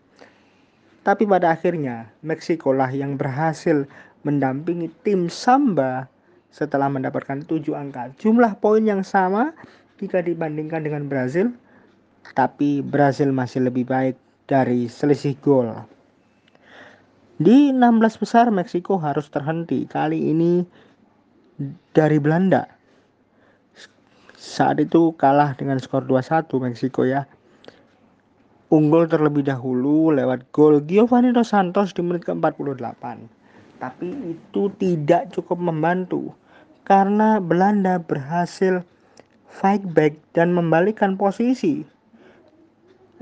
Tapi 1.03 1.27
pada 1.27 1.51
akhirnya 1.51 2.07
Meksiko 2.22 2.70
lah 2.70 2.88
yang 2.94 3.18
berhasil 3.18 3.90
mendampingi 4.22 4.87
tim 5.03 5.27
Samba 5.27 6.07
setelah 6.55 6.87
mendapatkan 6.87 7.42
7 7.42 7.75
angka. 7.75 8.14
Jumlah 8.22 8.55
poin 8.62 8.87
yang 8.87 9.03
sama 9.03 9.51
jika 9.98 10.22
dibandingkan 10.22 10.87
dengan 10.87 11.11
Brazil, 11.11 11.51
tapi 12.38 12.85
Brazil 12.87 13.35
masih 13.35 13.66
lebih 13.66 13.88
baik 13.88 14.14
dari 14.46 14.87
selisih 14.87 15.35
gol. 15.42 15.75
Di 17.42 17.74
16 17.74 18.22
besar 18.22 18.46
Meksiko 18.55 19.02
harus 19.02 19.26
terhenti. 19.26 19.83
Kali 19.90 20.31
ini 20.31 20.62
dari 21.90 22.22
Belanda. 22.22 22.70
Saat 24.38 24.78
itu 24.78 25.11
kalah 25.18 25.59
dengan 25.59 25.83
skor 25.83 26.07
2-1 26.07 26.46
Meksiko 26.62 27.02
ya. 27.02 27.26
Unggul 28.70 29.11
terlebih 29.11 29.42
dahulu 29.42 30.14
lewat 30.14 30.55
gol 30.55 30.78
Giovanni 30.87 31.35
Dos 31.35 31.50
Santos 31.50 31.90
di 31.90 32.07
menit 32.07 32.22
ke-48. 32.31 33.02
Tapi 33.83 34.38
itu 34.38 34.70
tidak 34.78 35.35
cukup 35.35 35.59
membantu 35.59 36.31
karena 36.87 37.42
Belanda 37.42 37.98
berhasil 37.98 38.87
fight 39.50 39.83
back 39.90 40.14
dan 40.38 40.55
membalikkan 40.55 41.18
posisi 41.18 41.83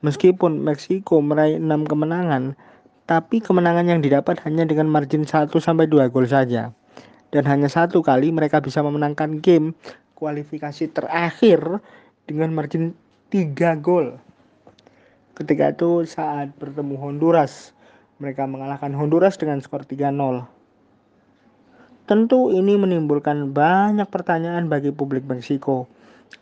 Meskipun 0.00 0.64
Meksiko 0.64 1.20
meraih 1.20 1.60
6 1.60 1.84
kemenangan, 1.84 2.56
tapi 3.10 3.42
kemenangan 3.42 3.90
yang 3.90 3.98
didapat 3.98 4.38
hanya 4.46 4.62
dengan 4.62 4.86
margin 4.86 5.26
1 5.26 5.50
sampai 5.50 5.90
2 5.90 6.14
gol 6.14 6.30
saja. 6.30 6.70
Dan 7.34 7.42
hanya 7.42 7.66
satu 7.66 8.06
kali 8.06 8.30
mereka 8.30 8.62
bisa 8.62 8.86
memenangkan 8.86 9.42
game 9.42 9.74
kualifikasi 10.14 10.86
terakhir 10.94 11.82
dengan 12.30 12.54
margin 12.54 12.94
3 13.34 13.82
gol. 13.82 14.14
Ketika 15.34 15.74
itu 15.74 16.06
saat 16.06 16.54
bertemu 16.54 16.94
Honduras, 17.02 17.74
mereka 18.22 18.46
mengalahkan 18.46 18.94
Honduras 18.94 19.34
dengan 19.34 19.58
skor 19.58 19.82
3-0. 19.82 20.46
Tentu 22.06 22.54
ini 22.54 22.78
menimbulkan 22.78 23.50
banyak 23.50 24.06
pertanyaan 24.06 24.70
bagi 24.70 24.94
publik 24.94 25.26
Meksiko. 25.26 25.90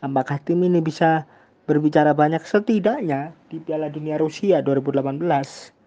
Apakah 0.05 0.37
tim 0.45 0.61
ini 0.61 0.85
bisa 0.85 1.25
berbicara 1.65 2.13
banyak 2.13 2.45
setidaknya 2.45 3.33
di 3.49 3.57
Piala 3.57 3.89
Dunia 3.89 4.21
Rusia 4.21 4.61
2018 4.61 5.78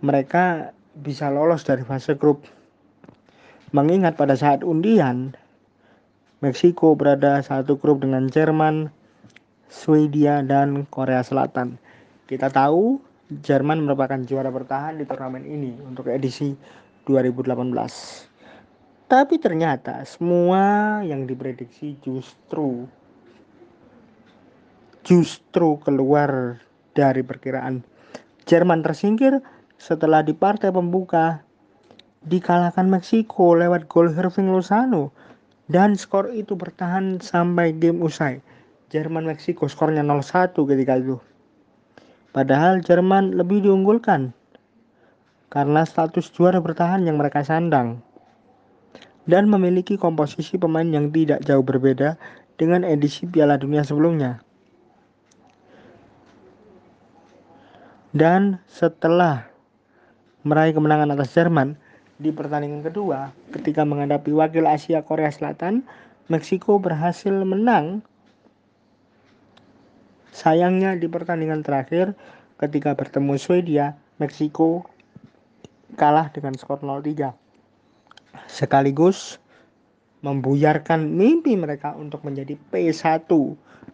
mereka 0.00 0.76
bisa 0.96 1.28
lolos 1.28 1.64
dari 1.64 1.84
fase 1.84 2.16
grup. 2.16 2.44
Mengingat 3.70 4.18
pada 4.18 4.34
saat 4.34 4.66
undian 4.66 5.36
Meksiko 6.40 6.96
berada 6.96 7.44
satu 7.44 7.76
grup 7.76 8.00
dengan 8.00 8.24
Jerman, 8.24 8.88
Swedia 9.68 10.40
dan 10.40 10.88
Korea 10.88 11.20
Selatan. 11.20 11.76
Kita 12.24 12.48
tahu 12.48 12.96
Jerman 13.44 13.84
merupakan 13.84 14.16
juara 14.24 14.48
bertahan 14.48 14.96
di 14.96 15.04
turnamen 15.04 15.44
ini 15.44 15.76
untuk 15.84 16.08
edisi 16.08 16.56
2018. 17.04 17.52
Tapi 19.04 19.36
ternyata 19.36 20.00
semua 20.08 20.98
yang 21.04 21.28
diprediksi 21.28 22.00
justru 22.00 22.88
justru 25.04 25.76
keluar 25.84 26.56
dari 26.96 27.20
perkiraan. 27.20 27.84
Jerman 28.48 28.80
tersingkir 28.80 29.44
setelah 29.80 30.20
di 30.20 30.36
partai 30.36 30.68
pembuka 30.68 31.40
dikalahkan 32.28 32.84
Meksiko 32.84 33.56
lewat 33.56 33.88
gol 33.88 34.12
Irving 34.12 34.52
Lozano 34.52 35.08
dan 35.72 35.96
skor 35.96 36.28
itu 36.36 36.52
bertahan 36.52 37.16
sampai 37.24 37.72
game 37.72 38.04
usai. 38.04 38.44
Jerman 38.92 39.24
Meksiko 39.24 39.70
skornya 39.70 40.04
0-1 40.04 40.52
ketika 40.52 41.00
itu. 41.00 41.16
Padahal 42.36 42.84
Jerman 42.84 43.40
lebih 43.40 43.64
diunggulkan 43.64 44.36
karena 45.48 45.82
status 45.88 46.28
juara 46.30 46.60
bertahan 46.60 47.02
yang 47.08 47.16
mereka 47.16 47.40
sandang 47.40 48.04
dan 49.24 49.48
memiliki 49.48 49.96
komposisi 49.96 50.60
pemain 50.60 50.86
yang 50.86 51.08
tidak 51.08 51.40
jauh 51.42 51.64
berbeda 51.64 52.20
dengan 52.60 52.84
edisi 52.84 53.24
Piala 53.24 53.56
Dunia 53.56 53.80
sebelumnya. 53.86 54.44
Dan 58.10 58.58
setelah 58.66 59.49
meraih 60.46 60.72
kemenangan 60.72 61.12
atas 61.12 61.36
Jerman 61.36 61.76
di 62.20 62.32
pertandingan 62.32 62.84
kedua 62.84 63.32
ketika 63.52 63.84
menghadapi 63.84 64.32
wakil 64.32 64.68
Asia 64.68 65.00
Korea 65.04 65.32
Selatan, 65.32 65.84
Meksiko 66.30 66.78
berhasil 66.78 67.32
menang. 67.32 68.04
Sayangnya 70.30 70.94
di 70.94 71.10
pertandingan 71.10 71.66
terakhir 71.66 72.14
ketika 72.60 72.94
bertemu 72.94 73.34
Swedia, 73.34 73.98
Meksiko 74.22 74.86
kalah 75.98 76.30
dengan 76.30 76.54
skor 76.54 76.80
0-3. 76.80 77.34
Sekaligus 78.46 79.42
membuyarkan 80.22 81.08
mimpi 81.08 81.56
mereka 81.56 81.96
untuk 81.96 82.22
menjadi 82.22 82.54
P1 82.70 83.26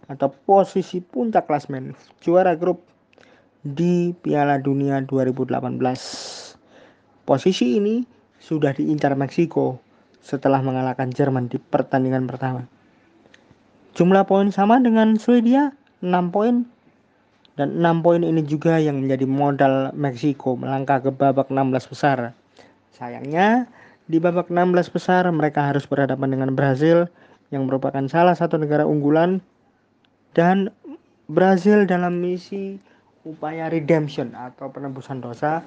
atau 0.07 0.29
posisi 0.45 0.99
puncak 1.03 1.47
klasmen 1.47 1.95
juara 2.21 2.55
grup 2.59 2.83
di 3.67 4.15
Piala 4.15 4.63
Dunia 4.63 5.03
2018. 5.03 5.59
Posisi 7.27 7.67
ini 7.75 8.07
sudah 8.39 8.71
diincar 8.71 9.19
Meksiko 9.19 9.83
setelah 10.23 10.63
mengalahkan 10.63 11.11
Jerman 11.11 11.51
di 11.51 11.59
pertandingan 11.59 12.31
pertama. 12.31 12.71
Jumlah 13.99 14.23
poin 14.31 14.55
sama 14.55 14.79
dengan 14.79 15.19
Swedia, 15.19 15.75
6 15.99 16.31
poin. 16.31 16.63
Dan 17.57 17.81
6 17.83 18.05
poin 18.05 18.23
ini 18.23 18.45
juga 18.45 18.79
yang 18.79 19.03
menjadi 19.03 19.27
modal 19.27 19.75
Meksiko 19.97 20.55
melangkah 20.55 21.03
ke 21.03 21.11
babak 21.11 21.51
16 21.51 21.91
besar. 21.91 22.37
Sayangnya, 22.95 23.67
di 24.07 24.23
babak 24.23 24.47
16 24.47 24.95
besar 24.95 25.27
mereka 25.35 25.67
harus 25.67 25.89
berhadapan 25.91 26.39
dengan 26.39 26.55
Brazil 26.55 27.11
yang 27.51 27.67
merupakan 27.67 28.07
salah 28.07 28.39
satu 28.39 28.61
negara 28.61 28.87
unggulan 28.87 29.43
dan 30.37 30.71
Brazil 31.27 31.89
dalam 31.91 32.23
misi 32.23 32.79
upaya 33.27 33.67
redemption 33.67 34.33
atau 34.39 34.71
penebusan 34.71 35.19
dosa 35.19 35.67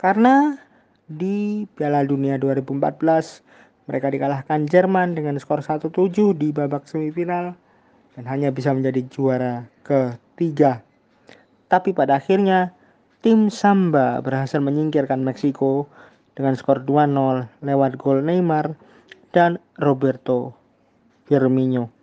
karena 0.00 0.56
di 1.04 1.68
Piala 1.76 2.00
Dunia 2.02 2.40
2014 2.40 3.84
mereka 3.84 4.08
dikalahkan 4.08 4.64
Jerman 4.64 5.12
dengan 5.12 5.36
skor 5.36 5.60
1-7 5.60 5.92
di 6.32 6.48
babak 6.50 6.88
semifinal 6.88 7.52
dan 8.16 8.24
hanya 8.24 8.48
bisa 8.48 8.72
menjadi 8.72 9.04
juara 9.12 9.68
ketiga. 9.84 10.80
Tapi 11.68 11.92
pada 11.92 12.16
akhirnya 12.16 12.72
tim 13.20 13.52
Samba 13.52 14.24
berhasil 14.24 14.60
menyingkirkan 14.64 15.20
Meksiko 15.20 15.92
dengan 16.32 16.56
skor 16.56 16.82
2-0 16.82 17.62
lewat 17.62 18.00
gol 18.00 18.24
Neymar 18.24 18.74
dan 19.30 19.60
Roberto 19.76 20.56
Firmino. 21.28 21.93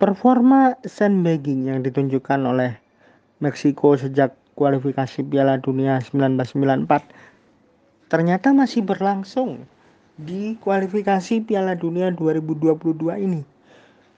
Performa 0.00 0.80
sandbagging 0.80 1.68
yang 1.68 1.84
ditunjukkan 1.84 2.40
oleh 2.48 2.72
Meksiko 3.36 4.00
sejak 4.00 4.32
kualifikasi 4.56 5.20
Piala 5.28 5.60
Dunia 5.60 6.00
1994 6.00 8.08
ternyata 8.08 8.56
masih 8.56 8.80
berlangsung 8.80 9.68
di 10.16 10.56
kualifikasi 10.56 11.44
Piala 11.44 11.76
Dunia 11.76 12.08
2022 12.16 12.80
ini. 13.20 13.44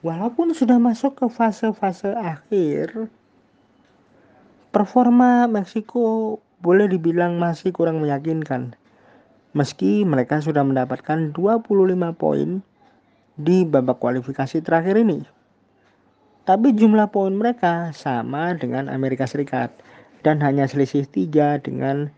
Walaupun 0.07 0.55
sudah 0.55 0.79
masuk 0.79 1.19
ke 1.19 1.27
fase-fase 1.27 2.15
akhir, 2.15 3.11
performa 4.71 5.51
Meksiko 5.51 6.39
boleh 6.63 6.87
dibilang 6.87 7.35
masih 7.35 7.75
kurang 7.75 7.99
meyakinkan. 7.99 8.71
Meski 9.51 10.07
mereka 10.07 10.39
sudah 10.39 10.63
mendapatkan 10.63 11.35
25 11.35 12.15
poin 12.15 12.63
di 13.35 13.67
babak 13.67 13.99
kualifikasi 13.99 14.63
terakhir 14.63 14.95
ini. 14.95 15.42
Tapi 16.43 16.75
jumlah 16.75 17.07
poin 17.07 17.31
mereka 17.31 17.95
sama 17.95 18.51
dengan 18.59 18.91
Amerika 18.91 19.23
Serikat 19.23 19.71
dan 20.27 20.43
hanya 20.43 20.67
selisih 20.67 21.07
tiga 21.07 21.55
dengan 21.59 22.11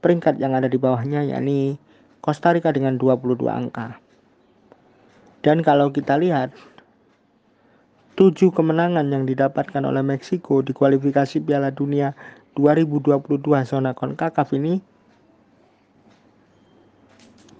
peringkat 0.00 0.40
yang 0.40 0.56
ada 0.56 0.72
di 0.72 0.80
bawahnya 0.80 1.24
yakni 1.28 1.76
Costa 2.24 2.56
Rica 2.56 2.72
dengan 2.72 2.96
22 2.96 3.44
angka. 3.48 4.00
Dan 5.44 5.60
kalau 5.60 5.92
kita 5.92 6.16
lihat 6.20 6.52
tujuh 8.20 8.52
kemenangan 8.52 9.08
yang 9.08 9.24
didapatkan 9.24 9.80
oleh 9.84 10.04
Meksiko 10.04 10.60
di 10.60 10.76
kualifikasi 10.76 11.38
Piala 11.40 11.72
Dunia 11.72 12.12
2022 12.58 13.40
zona 13.64 13.94
CONCACAF 13.94 14.48
ini 14.58 14.82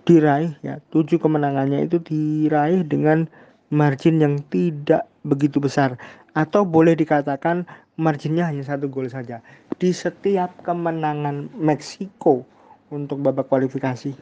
diraih 0.08 0.56
ya 0.64 0.80
tujuh 0.88 1.20
kemenangannya 1.20 1.84
itu 1.84 2.00
diraih 2.00 2.80
dengan 2.82 3.28
margin 3.68 4.24
yang 4.24 4.40
tidak 4.48 5.07
begitu 5.26 5.58
besar 5.58 5.98
atau 6.34 6.62
boleh 6.62 6.94
dikatakan 6.94 7.66
marginnya 7.98 8.46
hanya 8.46 8.62
satu 8.62 8.86
gol 8.86 9.10
saja 9.10 9.42
di 9.82 9.90
setiap 9.90 10.54
kemenangan 10.62 11.50
Meksiko 11.58 12.46
untuk 12.94 13.20
babak 13.20 13.50
kualifikasi. 13.50 14.14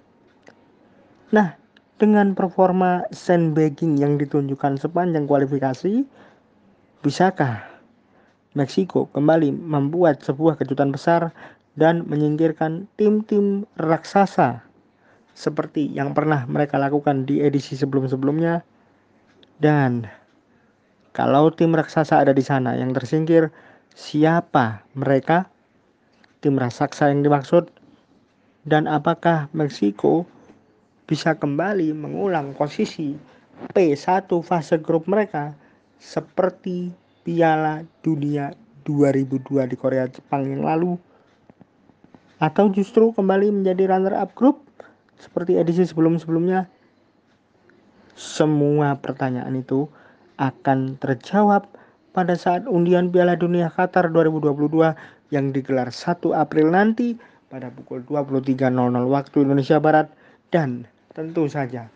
Nah, 1.32 1.54
dengan 1.96 2.32
performa 2.32 3.04
sandbagging 3.12 4.00
yang 4.00 4.16
ditunjukkan 4.20 4.80
sepanjang 4.80 5.28
kualifikasi, 5.28 6.04
bisakah 7.04 7.64
Meksiko 8.56 9.12
kembali 9.12 9.52
membuat 9.52 10.24
sebuah 10.24 10.56
kejutan 10.56 10.88
besar 10.88 11.32
dan 11.76 12.08
menyingkirkan 12.08 12.88
tim-tim 12.96 13.68
raksasa 13.76 14.64
seperti 15.36 15.92
yang 15.92 16.16
pernah 16.16 16.48
mereka 16.48 16.80
lakukan 16.80 17.28
di 17.28 17.44
edisi 17.44 17.76
sebelum-sebelumnya. 17.76 18.64
Dan 19.60 20.08
kalau 21.16 21.48
tim 21.48 21.72
raksasa 21.72 22.20
ada 22.20 22.36
di 22.36 22.44
sana 22.44 22.76
yang 22.76 22.92
tersingkir, 22.92 23.48
siapa 23.96 24.84
mereka? 24.92 25.48
Tim 26.44 26.60
raksasa 26.60 27.08
yang 27.08 27.24
dimaksud? 27.24 27.72
Dan 28.68 28.84
apakah 28.84 29.48
Meksiko 29.56 30.28
bisa 31.08 31.32
kembali 31.32 31.96
mengulang 31.96 32.52
posisi 32.52 33.16
P1 33.72 34.28
fase 34.44 34.76
grup 34.76 35.08
mereka 35.08 35.56
seperti 35.96 36.92
Piala 37.24 37.80
Dunia 38.04 38.52
2002 38.84 39.72
di 39.72 39.76
Korea 39.80 40.04
Jepang 40.12 40.44
yang 40.44 40.68
lalu? 40.68 41.00
Atau 42.36 42.68
justru 42.68 43.16
kembali 43.16 43.64
menjadi 43.64 43.88
runner 43.88 44.20
up 44.20 44.36
grup 44.36 44.60
seperti 45.16 45.56
edisi 45.56 45.88
sebelum-sebelumnya, 45.88 46.68
semua 48.12 49.00
pertanyaan 49.00 49.56
itu 49.56 49.88
akan 50.36 51.00
terjawab 51.00 51.68
pada 52.16 52.32
saat 52.32 52.64
undian 52.64 53.12
Piala 53.12 53.36
Dunia 53.36 53.68
Qatar 53.68 54.08
2022 54.08 54.96
yang 55.32 55.52
digelar 55.52 55.92
1 55.92 56.32
April 56.32 56.72
nanti 56.72 57.16
pada 57.52 57.68
pukul 57.68 58.04
23.00 58.08 58.72
waktu 59.06 59.36
Indonesia 59.44 59.76
Barat. 59.76 60.08
Dan 60.48 60.86
tentu 61.12 61.50
saja 61.50 61.90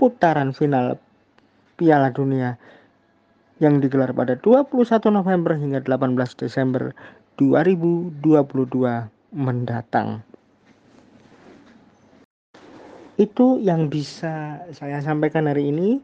putaran 0.00 0.50
final 0.56 0.96
Piala 1.76 2.10
Dunia 2.10 2.56
yang 3.62 3.78
digelar 3.78 4.10
pada 4.10 4.34
21 4.40 4.74
November 5.14 5.54
hingga 5.54 5.84
18 5.84 6.18
Desember 6.34 6.90
2022 7.38 8.24
mendatang. 9.34 10.22
Itu 13.14 13.62
yang 13.62 13.86
bisa 13.90 14.66
saya 14.74 14.98
sampaikan 14.98 15.46
hari 15.46 15.70
ini 15.70 16.02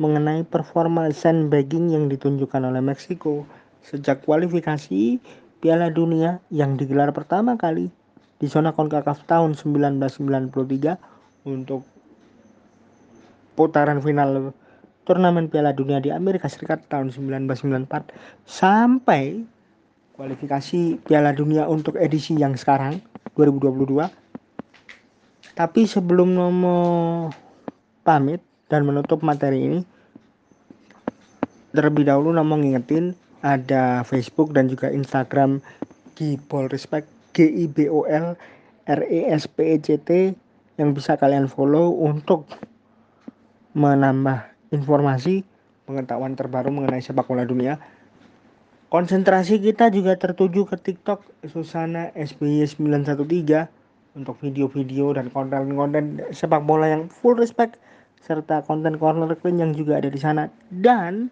mengenai 0.00 0.46
performa 0.46 1.10
sandbagging 1.12 1.92
yang 1.92 2.08
ditunjukkan 2.08 2.62
oleh 2.64 2.80
Meksiko 2.80 3.44
sejak 3.84 4.24
kualifikasi 4.24 5.20
Piala 5.62 5.90
Dunia 5.92 6.40
yang 6.48 6.78
digelar 6.78 7.12
pertama 7.14 7.54
kali 7.58 7.92
di 8.42 8.46
zona 8.50 8.74
CONCACAF 8.74 9.26
tahun 9.30 9.54
1993 9.54 11.46
untuk 11.46 11.86
putaran 13.54 14.02
final 14.02 14.50
turnamen 15.06 15.46
Piala 15.50 15.74
Dunia 15.74 16.02
di 16.02 16.10
Amerika 16.10 16.50
Serikat 16.50 16.86
tahun 16.90 17.14
1994 17.14 18.10
sampai 18.46 19.42
kualifikasi 20.18 20.98
Piala 21.06 21.30
Dunia 21.34 21.66
untuk 21.70 21.98
edisi 21.98 22.34
yang 22.38 22.58
sekarang 22.58 22.98
2022 23.38 24.22
tapi 25.52 25.84
sebelum 25.84 26.32
Nomo 26.32 26.80
pamit 28.02 28.40
dan 28.72 28.88
menutup 28.88 29.20
materi 29.20 29.60
ini, 29.60 29.80
terlebih 31.76 32.08
dahulu 32.08 32.32
Nomo 32.32 32.56
ngingetin 32.56 33.12
ada 33.44 34.00
Facebook 34.08 34.56
dan 34.56 34.72
juga 34.72 34.88
Instagram 34.88 35.60
Gibol 36.16 36.72
Respect 36.72 37.04
G 37.36 37.44
I 37.44 37.68
B 37.68 37.92
O 37.92 38.08
L 38.08 38.32
R 38.88 39.00
E 39.04 39.28
S 39.28 39.44
P 39.44 39.76
E 39.76 39.76
C 39.76 40.00
T 40.00 40.32
yang 40.80 40.96
bisa 40.96 41.20
kalian 41.20 41.52
follow 41.52 41.92
untuk 42.00 42.48
menambah 43.76 44.48
informasi 44.72 45.44
pengetahuan 45.84 46.32
terbaru 46.32 46.72
mengenai 46.72 47.04
sepak 47.04 47.28
bola 47.28 47.44
dunia. 47.44 47.76
Konsentrasi 48.88 49.60
kita 49.60 49.88
juga 49.88 50.16
tertuju 50.16 50.68
ke 50.68 50.76
TikTok 50.76 51.24
Susana 51.48 52.12
SBY 52.12 52.68
913 52.68 53.68
untuk 54.12 54.36
video-video 54.44 55.16
dan 55.16 55.32
konten-konten 55.32 56.20
sepak 56.32 56.60
bola 56.64 56.92
yang 56.92 57.08
full 57.08 57.32
respect 57.32 57.80
serta 58.22 58.62
konten 58.62 58.96
corner 58.96 59.34
clean 59.34 59.58
yang 59.58 59.72
juga 59.74 59.98
ada 59.98 60.08
di 60.08 60.18
sana. 60.18 60.46
Dan 60.70 61.28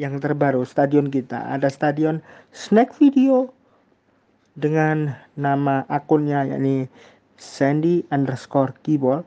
yang 0.00 0.16
terbaru 0.16 0.64
stadion 0.64 1.12
kita. 1.12 1.52
Ada 1.52 1.68
stadion 1.68 2.24
snack 2.50 2.96
video 2.96 3.52
dengan 4.56 5.12
nama 5.36 5.84
akunnya 5.92 6.48
yakni 6.48 6.88
Sandy 7.36 8.04
underscore 8.12 8.76
Gibol 8.84 9.24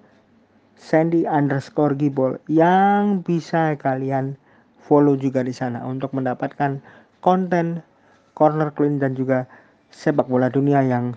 Sandy 0.84 1.24
underscore 1.24 1.96
Gibol 1.96 2.36
yang 2.52 3.24
bisa 3.24 3.72
kalian 3.80 4.36
follow 4.84 5.16
juga 5.16 5.40
di 5.40 5.56
sana 5.56 5.80
untuk 5.88 6.12
mendapatkan 6.12 6.84
konten 7.24 7.80
corner 8.36 8.68
clean 8.76 9.00
dan 9.00 9.16
juga 9.16 9.48
sepak 9.96 10.28
bola 10.28 10.52
dunia 10.52 10.84
yang 10.84 11.16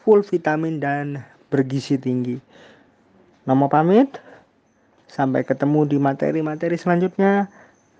full 0.00 0.24
vitamin 0.24 0.80
dan 0.80 1.20
bergizi 1.52 2.00
tinggi. 2.00 2.40
Nama 3.44 3.68
pamit, 3.68 4.23
sampai 5.10 5.42
ketemu 5.42 5.86
di 5.88 5.96
materi-materi 5.98 6.78
selanjutnya. 6.78 7.48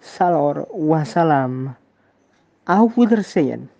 Salor, 0.04 0.68
wassalam, 0.70 1.72
auf 2.68 2.92
Wiedersehen. 3.00 3.73